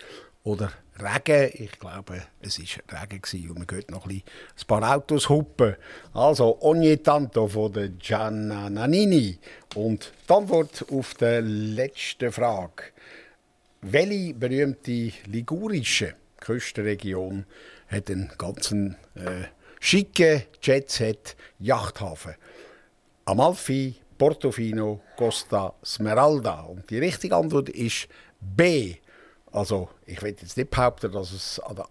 oder 0.45 0.73
Regen. 0.99 1.51
Ich 1.53 1.79
glaube, 1.79 2.23
es 2.41 2.59
war 2.59 3.03
Regen 3.03 3.51
und 3.51 3.59
man 3.59 3.67
hört 3.71 3.91
noch 3.91 4.07
ein, 4.07 4.23
ein 4.23 4.67
paar 4.67 4.97
Autos 4.97 5.29
hupen. 5.29 5.77
Also, 6.15 6.57
ogni 6.63 6.97
tanto 7.03 7.49
von 7.49 7.99
Gianna 7.99 8.71
Nannini. 8.71 9.39
Und 9.75 10.11
die 10.27 10.33
Antwort 10.33 10.87
auf 10.91 11.13
die 11.13 11.41
letzte 11.43 12.33
Frage. 12.33 12.85
Welche 13.83 14.33
berühmte 14.33 15.13
ligurische 15.27 16.15
Küstenregion 16.41 17.45
hat 17.89 18.11
einen 18.11 18.33
ganzen 18.39 18.97
äh, 19.17 19.49
schicken 19.81 20.45
Jetset 20.63 21.37
Yachthafen? 21.59 22.37
Amalfi, 23.29 23.95
Portofino, 24.17 25.03
Costa 25.15 25.75
Smeralda. 25.85 26.63
Und 26.63 26.89
die 26.89 26.99
richtige 26.99 27.37
Antwort 27.37 27.69
ist 27.69 28.09
B. 28.41 28.95
Also, 29.53 29.91
ich 30.07 30.23
will 30.23 30.31
jetzt 30.31 30.57
nicht 30.57 30.71
behaupten, 30.71 31.13
dass 31.13 31.33
es 31.33 31.61
an 31.61 31.77
der 31.77 31.89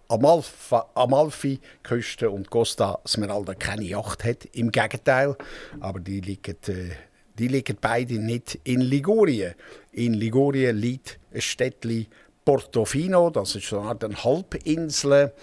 Amalfi-Küste 0.95 2.31
und 2.31 2.49
Costa 2.49 2.97
Smeralda 3.05 3.53
keine 3.53 3.83
Yacht 3.83 4.23
hat. 4.23 4.45
Im 4.45 4.71
Gegenteil. 4.71 5.35
Aber 5.79 5.99
die 5.99 6.21
liegen, 6.21 6.57
äh, 6.69 6.95
die 7.37 7.49
liegen 7.49 7.77
beide 7.79 8.15
nicht 8.15 8.59
in 8.63 8.81
Ligurien. 8.81 9.53
In 9.91 10.15
Ligurien 10.15 10.75
liegt 10.75 11.19
ein 11.31 11.41
Städtchen 11.41 12.07
Portofino. 12.45 13.29
Das 13.29 13.53
ist 13.53 13.67
so 13.67 13.81
eine 13.81 13.89
Art 13.89 14.23
Halbinsel. 14.23 15.33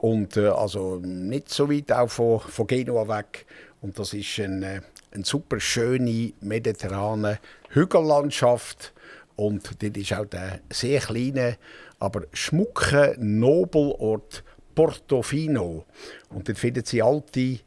Und 0.00 0.36
äh, 0.36 0.48
also 0.48 0.96
nicht 0.96 1.48
so 1.48 1.70
weit 1.70 1.90
auch 1.92 2.10
von, 2.10 2.40
von 2.40 2.66
Genua 2.66 3.08
weg. 3.08 3.46
Und 3.80 3.98
das 3.98 4.12
ist 4.12 4.38
ein, 4.38 4.62
äh, 4.62 4.82
eine 5.12 5.24
super 5.24 5.60
schöne 5.60 6.32
mediterrane 6.40 7.38
Hügellandschaft. 7.70 8.92
Und 9.36 9.82
dort 9.82 9.96
ist 9.96 10.12
auch 10.12 10.26
der 10.26 10.60
sehr 10.70 11.00
kleine, 11.00 11.56
aber 11.98 12.22
schmucke 12.32 13.16
Nobelort 13.18 14.44
Portofino. 14.74 15.84
Und 16.30 16.48
dort 16.48 16.58
finden 16.58 16.84
Sie 16.84 17.02
alte, 17.02 17.60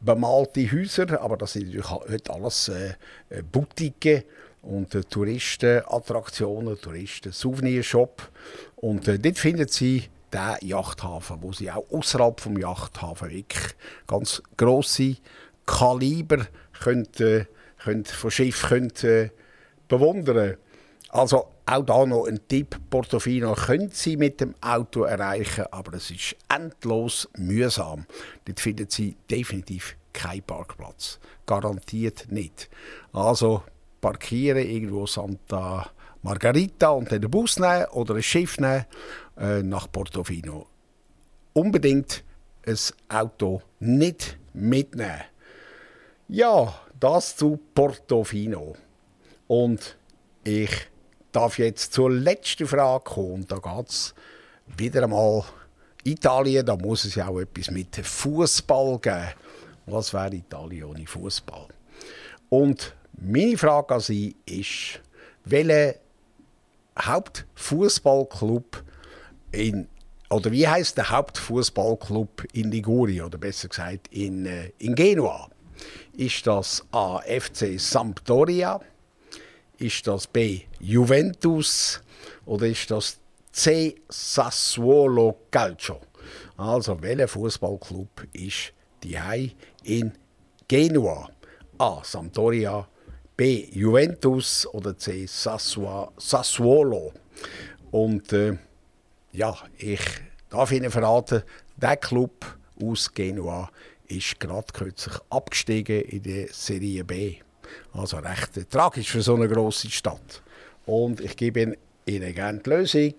bemalte 0.00 0.70
Häuser, 0.70 1.20
aber 1.20 1.36
das 1.36 1.54
sind 1.54 1.66
natürlich 1.66 1.90
heute 1.90 2.32
alles 2.32 2.68
äh, 2.68 2.94
äh, 3.30 3.42
Boutiquen 3.42 4.22
und 4.62 4.94
äh, 4.94 5.02
Touristenattraktionen, 5.02 6.80
Touristen-Souvenirshop. 6.80 8.30
Und 8.76 9.08
äh, 9.08 9.18
dort 9.18 9.38
finden 9.38 9.68
Sie 9.68 10.04
den 10.32 10.68
Yachthafen, 10.68 11.38
wo 11.40 11.52
Sie 11.52 11.70
auch 11.70 11.84
außerhalb 11.90 12.40
vom 12.40 12.58
Yachthafen 12.58 13.30
wirklich 13.30 13.74
ganz 14.06 14.42
grosse 14.56 15.16
Kaliber 15.66 16.46
könnt, 16.80 17.20
äh, 17.20 17.46
könnt 17.78 18.08
von 18.08 18.30
Schiff 18.30 18.66
könnt, 18.68 19.04
äh, 19.04 19.30
bewundern 19.88 20.56
Also 21.10 21.48
auch 21.66 21.84
da 21.84 22.06
noch 22.06 22.26
ein 22.26 22.40
Tipp: 22.48 22.76
Portofino 22.90 23.54
können 23.54 23.90
Sie 23.92 24.16
mit 24.16 24.40
dem 24.40 24.54
Auto 24.60 25.02
erreichen, 25.02 25.64
aber 25.70 25.94
es 25.94 26.10
ist 26.10 26.36
endlos 26.48 27.28
mühsam. 27.36 28.06
Dort 28.44 28.60
finden 28.60 28.88
Sie 28.88 29.16
definitiv 29.30 29.96
keinen 30.12 30.42
Parkplatz. 30.42 31.18
Garantiert 31.46 32.30
nicht. 32.30 32.68
Also 33.12 33.62
parkieren 34.00 34.68
irgendwo 34.68 35.06
Santa 35.06 35.90
Margarita 36.22 36.90
und 36.90 37.10
dann 37.10 37.20
den 37.20 37.30
Bus 37.30 37.58
nehmen 37.58 37.86
oder 37.92 38.14
ein 38.14 38.22
Schiff 38.22 38.58
nehmen 38.58 38.86
äh, 39.38 39.62
nach 39.62 39.90
Portofino. 39.90 40.66
Unbedingt 41.52 42.24
ein 42.66 42.76
Auto 43.08 43.62
nicht 43.80 44.38
mitnehmen. 44.52 45.22
Ja, 46.30 46.74
das 47.00 47.36
zu 47.36 47.58
Portofino. 47.74 48.76
Und 49.46 49.96
ich 50.44 50.70
darf 51.32 51.58
jetzt 51.58 51.94
zur 51.94 52.10
letzten 52.10 52.66
Frage 52.66 53.04
kommen. 53.04 53.46
Da 53.48 53.56
geht 53.56 53.88
es 53.88 54.14
wieder 54.76 55.04
einmal 55.04 55.42
Italien. 56.04 56.66
Da 56.66 56.76
muss 56.76 57.06
es 57.06 57.14
ja 57.14 57.28
auch 57.28 57.40
etwas 57.40 57.70
mit 57.70 57.96
Fußball 57.96 58.98
geben. 58.98 59.28
Was 59.86 60.12
wäre 60.12 60.34
Italien 60.36 60.84
ohne 60.84 61.06
Fußball? 61.06 61.68
Und 62.50 62.94
meine 63.12 63.56
Frage 63.56 63.94
an 63.94 64.00
Sie 64.00 64.36
ist, 64.44 65.00
welcher 65.46 65.94
Hauptfußballclub 67.00 68.84
in 69.52 69.88
oder 70.28 70.52
wie 70.52 70.68
heißt 70.68 70.98
der 70.98 71.08
Hauptfußballclub 71.08 72.44
in 72.52 72.70
Ligurien 72.70 73.24
oder 73.24 73.38
besser 73.38 73.68
gesagt 73.68 74.08
in, 74.08 74.44
äh, 74.44 74.72
in 74.78 74.94
Genua? 74.94 75.48
Ist 76.18 76.48
das 76.48 76.84
A. 76.90 77.20
FC 77.20 77.78
Sampdoria? 77.78 78.80
Ist 79.76 80.04
das 80.04 80.26
B. 80.26 80.62
Juventus? 80.80 82.02
Oder 82.44 82.66
ist 82.66 82.90
das 82.90 83.20
C. 83.52 83.94
Sassuolo 84.08 85.38
Calcio? 85.48 86.00
Also, 86.56 87.00
welcher 87.00 87.28
Fußballclub 87.28 88.26
ist 88.32 88.72
die 89.04 89.54
in 89.84 90.10
Genua? 90.66 91.30
A. 91.78 92.02
Sampdoria, 92.02 92.88
B. 93.36 93.68
Juventus 93.70 94.66
oder 94.72 94.98
C. 94.98 95.24
Sassuolo. 95.24 97.12
Und 97.92 98.32
äh, 98.32 98.58
ja, 99.30 99.56
ich 99.76 100.00
darf 100.50 100.72
Ihnen 100.72 100.90
verraten, 100.90 101.44
der 101.76 101.96
Club 101.96 102.44
aus 102.82 103.14
Genua 103.14 103.70
ist 104.08 104.40
gerade 104.40 104.72
kürzlich 104.72 105.14
abgestiegen 105.30 106.02
in 106.02 106.22
die 106.22 106.48
Serie 106.50 107.04
B. 107.04 107.36
Also 107.92 108.18
recht 108.18 108.70
tragisch 108.70 109.10
für 109.10 109.22
so 109.22 109.34
eine 109.34 109.48
große 109.48 109.90
Stadt. 109.90 110.42
Und 110.86 111.20
ich 111.20 111.36
gebe 111.36 111.76
Ihnen 112.06 112.34
gerne 112.34 112.60
die 112.60 112.70
Lösung 112.70 113.14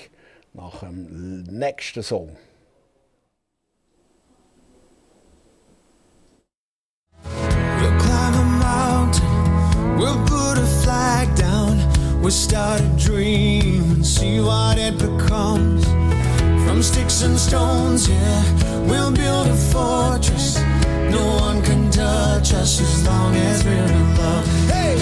nach 0.54 0.80
dem 0.80 1.44
nächsten 1.44 2.04
Song. 2.04 2.36
We'll 7.24 7.98
climb 8.00 8.36
a 8.36 8.44
mountain, 8.44 9.98
we'll 9.98 10.26
put 10.26 10.58
a 10.58 10.66
flag 10.84 11.34
down, 11.36 11.78
we'll 12.22 12.32
start 12.32 12.82
a 12.82 12.98
dream 12.98 13.92
and 13.92 14.06
see 14.06 14.42
what 14.42 14.78
it 14.78 14.98
becomes. 14.98 15.86
From 16.66 16.82
sticks 16.82 17.22
and 17.22 17.38
stones, 17.40 18.10
yeah, 18.10 18.44
we'll 18.88 19.12
build 19.12 19.48
a 19.48 19.56
fortress. 19.56 20.58
No 21.12 21.26
one 21.38 21.62
can 21.64 21.90
touch 21.90 22.54
us 22.54 22.80
as 22.82 23.06
long 23.06 23.36
as 23.36 23.64
we're 23.64 23.72
in 23.72 24.18
love. 24.18 24.46
Hey! 24.70 24.96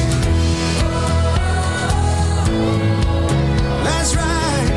That's 3.84 4.16
right. 4.16 4.70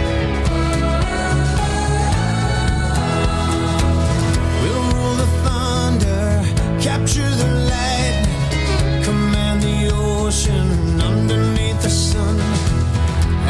We'll 4.62 4.86
rule 4.94 5.16
the 5.22 5.28
thunder, 5.44 6.42
capture 6.80 7.30
the 7.42 7.50
lightning, 7.70 9.04
command 9.04 9.62
the 9.62 9.90
ocean 9.94 11.00
underneath 11.00 11.80
the 11.82 11.90
sun. 11.90 12.36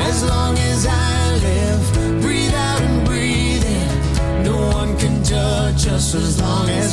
As 0.08 0.22
long 0.22 0.58
as 0.58 0.86
I 0.86 1.34
live, 1.48 2.20
breathe 2.20 2.54
out 2.54 2.80
and 2.82 3.06
breathe 3.06 3.64
in, 3.64 4.44
no 4.44 4.56
one 4.68 4.98
can 4.98 5.22
touch 5.22 5.86
us 5.86 6.14
as 6.14 6.40
long 6.40 6.68
as 6.68 6.89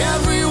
every 0.00 0.47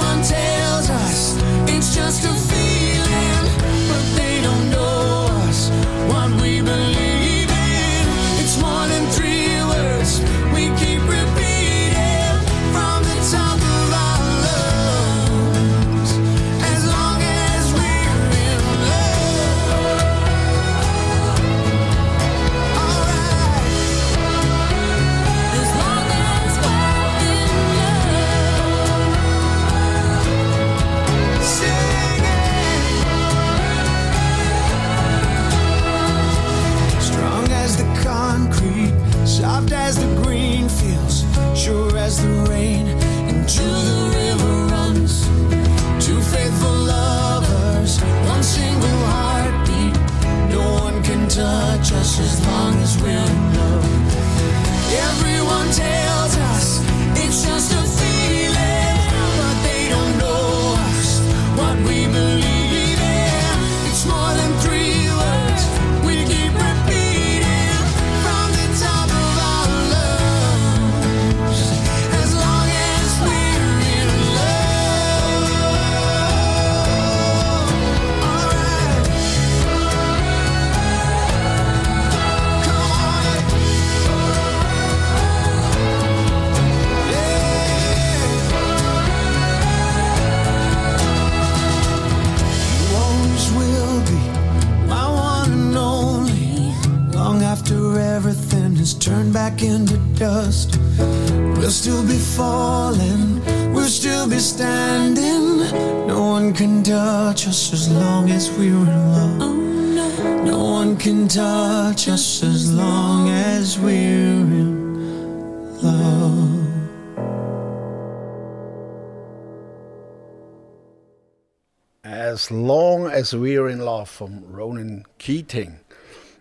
As 122.09 122.49
Long 122.49 123.07
as 123.07 123.33
We're 123.33 123.67
in 123.67 123.79
Love 123.79 124.07
von 124.07 124.41
Ronan 124.55 125.03
Keating. 125.19 125.81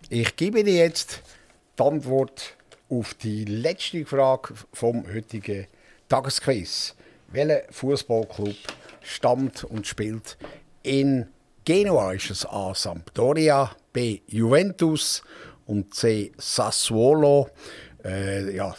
Ich 0.09 0.37
gebe 0.37 0.62
dir 0.62 0.77
jetzt 0.77 1.23
die 1.77 1.83
Antwort 1.83 2.55
auf 2.89 3.14
die 3.14 3.45
letzte 3.45 4.07
Frage 4.07 4.55
vom 4.73 5.05
heutigen 5.12 5.67
Tagesquiz. 6.09 6.95
Welcher 7.33 7.62
Fußballclub 7.73 8.55
stammt 9.03 9.64
und 9.64 9.89
spielt 9.89 10.39
in 10.85 11.27
Genua? 11.64 12.12
Ist 12.12 12.31
es 12.31 12.47
A. 12.47 12.73
Sampdoria, 12.73 13.73
B. 13.93 14.21
Juventus 14.29 15.25
und 15.67 15.93
C. 15.93 16.31
Sassuolo? 16.39 17.51
Äh, 18.07 18.55
ja, 18.55 18.75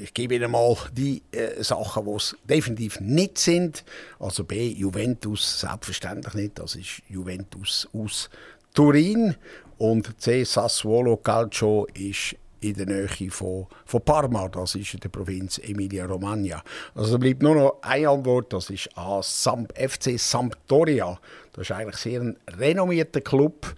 ich 0.00 0.14
gebe 0.14 0.36
Ihnen 0.36 0.50
mal 0.50 0.76
die 0.92 1.22
äh, 1.32 1.62
Sachen, 1.62 2.04
die 2.04 2.12
es 2.12 2.36
definitiv 2.44 3.00
nicht 3.00 3.38
sind. 3.38 3.84
Also 4.20 4.44
B, 4.44 4.68
Juventus, 4.68 5.60
selbstverständlich 5.60 6.34
nicht. 6.34 6.58
Das 6.58 6.76
ist 6.76 7.02
Juventus 7.08 7.88
aus 7.92 8.30
Turin. 8.72 9.34
Und 9.78 10.20
C, 10.20 10.44
Sassuolo 10.44 11.16
Calcio 11.16 11.86
ist 11.94 12.36
in 12.60 12.74
der 12.74 12.86
Nähe 12.86 13.30
von, 13.30 13.66
von 13.86 14.02
Parma, 14.02 14.48
das 14.48 14.74
ist 14.74 14.94
in 14.94 15.00
der 15.00 15.08
Provinz 15.08 15.58
Emilia-Romagna. 15.58 16.62
Also 16.94 17.18
bleibt 17.18 17.42
nur 17.42 17.54
noch 17.54 17.78
eine 17.80 18.08
Antwort, 18.08 18.52
das 18.52 18.70
ist 18.70 18.90
A, 18.96 19.22
Samp, 19.22 19.72
FC 19.76 20.18
Sampdoria. 20.18 21.18
Das 21.54 21.62
ist 21.62 21.72
eigentlich 21.72 21.96
sehr 21.96 22.20
ein 22.20 22.36
renommierter 22.58 23.22
Club 23.22 23.74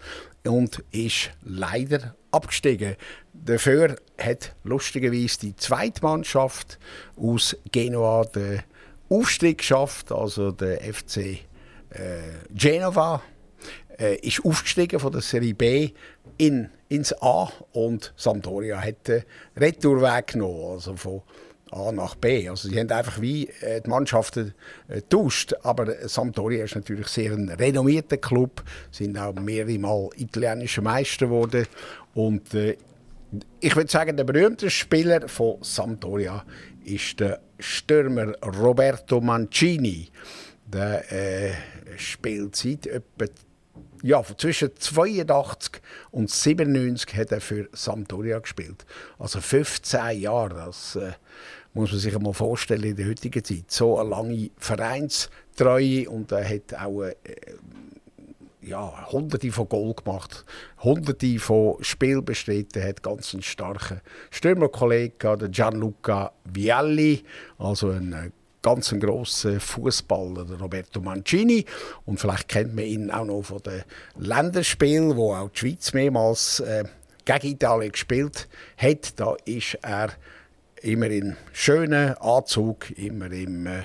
und 0.47 0.83
ist 0.91 1.31
leider 1.43 2.15
abgestiegen. 2.31 2.95
Dafür 3.33 3.95
hat 4.17 4.55
lustigerweise 4.63 5.39
die 5.39 5.55
zweite 5.55 6.01
Mannschaft 6.01 6.79
aus 7.15 7.55
Genua 7.71 8.25
den 8.25 8.63
Aufstieg 9.09 9.59
geschafft, 9.59 10.11
also 10.11 10.51
der 10.51 10.81
FC 10.81 11.17
äh, 11.17 11.39
Genova 12.53 13.21
äh, 13.99 14.15
ist 14.17 14.43
aufgestiegen 14.43 14.99
von 14.99 15.11
der 15.11 15.21
Serie 15.21 15.53
B 15.53 15.91
in, 16.37 16.69
ins 16.89 17.13
A 17.21 17.51
und 17.73 18.13
Sampdoria 18.15 18.81
hat 18.81 19.07
den 19.07 19.23
Retourweg 19.55 20.27
genommen, 20.27 20.73
also 20.73 20.95
von 20.95 21.21
A 21.73 21.91
nach 21.91 22.15
B. 22.15 22.47
Also 22.47 22.69
sie 22.69 22.79
haben 22.79 22.91
einfach 22.91 23.19
wie 23.19 23.49
äh, 23.61 23.81
die 23.81 23.89
Mannschaften 23.89 24.53
äh, 24.87 24.95
getauscht. 24.95 25.53
Aber 25.63 26.07
Sampdoria 26.07 26.65
ist 26.65 26.75
natürlich 26.75 27.07
sehr 27.07 27.33
ein 27.33 27.49
renommierter 27.49 28.17
Club, 28.17 28.63
sind 28.91 29.17
auch 29.17 29.33
mehrere 29.33 29.77
Mal 29.79 30.09
italienische 30.15 30.81
Meister 30.81 31.25
geworden 31.25 31.65
und 32.13 32.53
äh, 32.53 32.77
ich 33.59 33.75
würde 33.75 33.89
sagen, 33.89 34.15
der 34.15 34.25
berühmteste 34.25 34.69
Spieler 34.69 35.27
von 35.27 35.57
Sampdoria 35.61 36.45
ist 36.85 37.19
der 37.19 37.41
Stürmer 37.59 38.33
Roberto 38.43 39.21
Mancini. 39.21 40.09
Der 40.65 41.11
äh, 41.11 41.53
spielt 41.97 42.55
seit 42.55 42.85
etwa 42.85 43.25
ja, 44.03 44.21
zwischen 44.37 44.71
82 44.77 45.81
und 46.11 46.29
97 46.29 47.15
hat 47.15 47.31
er 47.31 47.39
für 47.39 47.69
Sampdoria 47.71 48.39
gespielt. 48.39 48.85
Also 49.17 49.39
15 49.39 50.19
Jahre. 50.19 50.65
Das 50.65 50.97
äh, 50.97 51.13
muss 51.73 51.91
man 51.91 51.99
sich 51.99 52.19
mal 52.19 52.33
vorstellen 52.33 52.83
in 52.83 52.95
der 52.95 53.07
heutigen 53.07 53.43
Zeit. 53.43 53.65
So 53.69 53.99
eine 53.99 54.09
lange 54.09 54.49
Vereinstreue 54.57 56.09
und 56.09 56.31
er 56.31 56.47
hat 56.47 56.73
auch 56.75 57.03
äh, 57.03 57.15
ja, 58.61 59.11
hunderte 59.11 59.51
von 59.51 59.67
Goal 59.67 59.93
gemacht, 59.93 60.45
hunderte 60.79 61.39
von 61.39 61.83
Spiel 61.83 62.21
bestritten, 62.21 62.83
hat 62.83 63.03
ganz 63.03 63.33
einen 63.33 63.43
starken 63.43 64.01
Stürmerkollegen, 64.31 65.39
der 65.39 65.49
Gianluca 65.49 66.31
Vialli, 66.45 67.23
also 67.57 67.89
ein 67.89 68.13
äh, 68.13 68.29
ganz 68.61 68.91
ein 68.93 68.99
grosser 68.99 69.59
Fußballer, 69.59 70.45
Roberto 70.59 71.01
Mancini. 71.01 71.65
Und 72.05 72.19
vielleicht 72.19 72.47
kennt 72.47 72.73
man 72.73 72.85
ihn 72.85 73.11
auch 73.11 73.25
noch 73.25 73.43
von 73.43 73.61
den 73.61 73.83
Länderspielen, 74.17 75.15
wo 75.15 75.33
auch 75.33 75.49
die 75.49 75.59
Schweiz 75.59 75.93
mehrmals 75.93 76.61
äh, 76.61 76.85
gegen 77.25 77.47
Italien 77.47 77.91
gespielt 77.91 78.47
hat. 78.77 79.19
Da 79.19 79.35
ist 79.45 79.77
er 79.81 80.13
immer 80.83 81.07
in 81.07 81.35
schönen 81.53 82.13
Anzug, 82.17 82.91
immer 82.97 83.31
im 83.31 83.67
äh, 83.67 83.83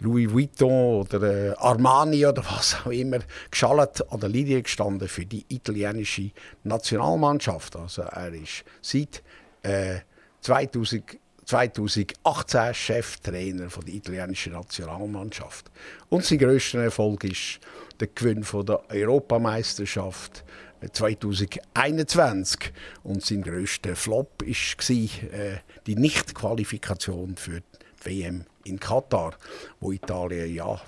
Louis 0.00 0.30
Vuitton 0.30 1.00
oder 1.00 1.22
äh, 1.22 1.54
Armani 1.56 2.26
oder 2.26 2.44
was 2.44 2.76
auch 2.84 2.90
immer 2.90 3.20
geschallt 3.50 4.12
an 4.12 4.20
der 4.20 4.28
Linie 4.28 4.62
gestanden 4.62 5.08
für 5.08 5.24
die 5.24 5.44
italienische 5.48 6.30
Nationalmannschaft. 6.64 7.76
Also 7.76 8.02
er 8.02 8.32
ist 8.34 8.64
seit 8.82 9.22
äh, 9.62 10.00
2000, 10.42 11.18
2018 11.46 12.74
Cheftrainer 12.74 13.70
von 13.70 13.84
der 13.84 13.94
italienischen 13.94 14.52
Nationalmannschaft. 14.52 15.70
Und 16.10 16.24
sein 16.24 16.38
grösster 16.38 16.82
Erfolg 16.82 17.24
ist 17.24 17.60
der 17.98 18.08
Gewinn 18.08 18.44
von 18.44 18.66
der 18.66 18.82
Europameisterschaft 18.90 20.44
2021 20.92 22.72
und 23.02 23.24
sein 23.24 23.42
grösster 23.42 23.96
Flop 23.96 24.42
war 24.42 25.32
äh, 25.32 25.58
die 25.86 25.96
Nichtqualifikation 25.96 27.36
für 27.36 27.60
die 28.04 28.22
WM 28.22 28.44
in 28.64 28.80
Katar, 28.80 29.34
wo 29.80 29.92
Italien 29.92 30.54
ja 30.54 30.80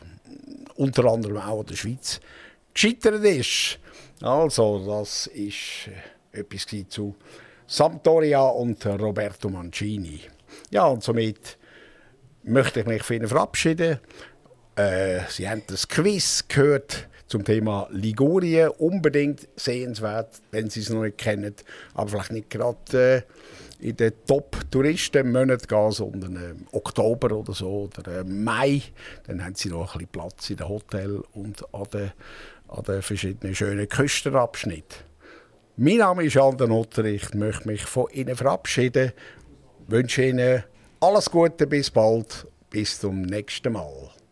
unter 0.76 1.04
anderem 1.06 1.38
auch 1.38 1.60
an 1.60 1.66
der 1.66 1.76
Schweiz 1.76 2.20
gescheitert 2.74 3.24
ist. 3.24 3.78
Also, 4.20 4.84
das 4.86 5.26
ist 5.28 5.88
äh, 6.32 6.40
etwas 6.40 6.66
zu 6.88 7.16
Sampdoria 7.66 8.42
und 8.42 8.84
Roberto 8.86 9.48
Mancini. 9.48 10.20
Ja, 10.70 10.86
und 10.86 11.02
somit 11.02 11.58
möchte 12.42 12.80
ich 12.80 12.86
mich 12.86 13.02
von 13.02 13.16
Ihnen 13.16 13.28
verabschieden. 13.28 14.00
Äh, 14.76 15.20
Sie 15.28 15.48
haben 15.48 15.62
das 15.66 15.88
Quiz 15.88 16.44
gehört 16.48 17.08
zum 17.28 17.44
Thema 17.44 17.88
Ligurien. 17.90 18.70
Unbedingt 18.70 19.48
sehenswert, 19.56 20.40
wenn 20.50 20.70
Sie 20.70 20.80
es 20.80 20.90
noch 20.90 21.02
nicht 21.02 21.18
kennen, 21.18 21.54
aber 21.94 22.08
vielleicht 22.08 22.32
nicht 22.32 22.50
gerade. 22.50 22.82
Äh, 22.92 23.22
in 23.80 23.96
den 23.96 24.12
Top-Touristenmonaten 24.26 25.66
gehen, 25.66 25.92
sondern 25.92 26.36
im 26.36 26.66
Oktober 26.72 27.36
oder 27.36 27.52
so 27.52 27.88
oder 27.96 28.20
im 28.20 28.42
Mai. 28.44 28.82
Dann 29.26 29.44
haben 29.44 29.54
sie 29.54 29.68
noch 29.68 29.94
ein 29.94 29.98
bisschen 29.98 30.08
Platz 30.08 30.50
in 30.50 30.56
den 30.56 30.68
Hotel 30.68 31.22
und 31.32 31.62
an 31.74 31.84
den, 31.92 32.12
an 32.68 32.82
den 32.84 33.02
verschiedenen 33.02 33.54
schönen 33.54 33.88
Küstenabschnitten. 33.88 35.06
Mein 35.76 35.98
Name 35.98 36.24
ist 36.24 36.36
Alden 36.36 36.72
Otter, 36.72 37.04
ich 37.04 37.34
möchte 37.34 37.68
mich 37.68 37.84
von 37.84 38.08
Ihnen 38.10 38.34
verabschieden, 38.34 39.12
wünsche 39.86 40.24
Ihnen 40.24 40.64
alles 40.98 41.30
Gute, 41.30 41.68
bis 41.68 41.90
bald, 41.90 42.48
bis 42.70 42.98
zum 42.98 43.22
nächsten 43.22 43.74
Mal. 43.74 44.10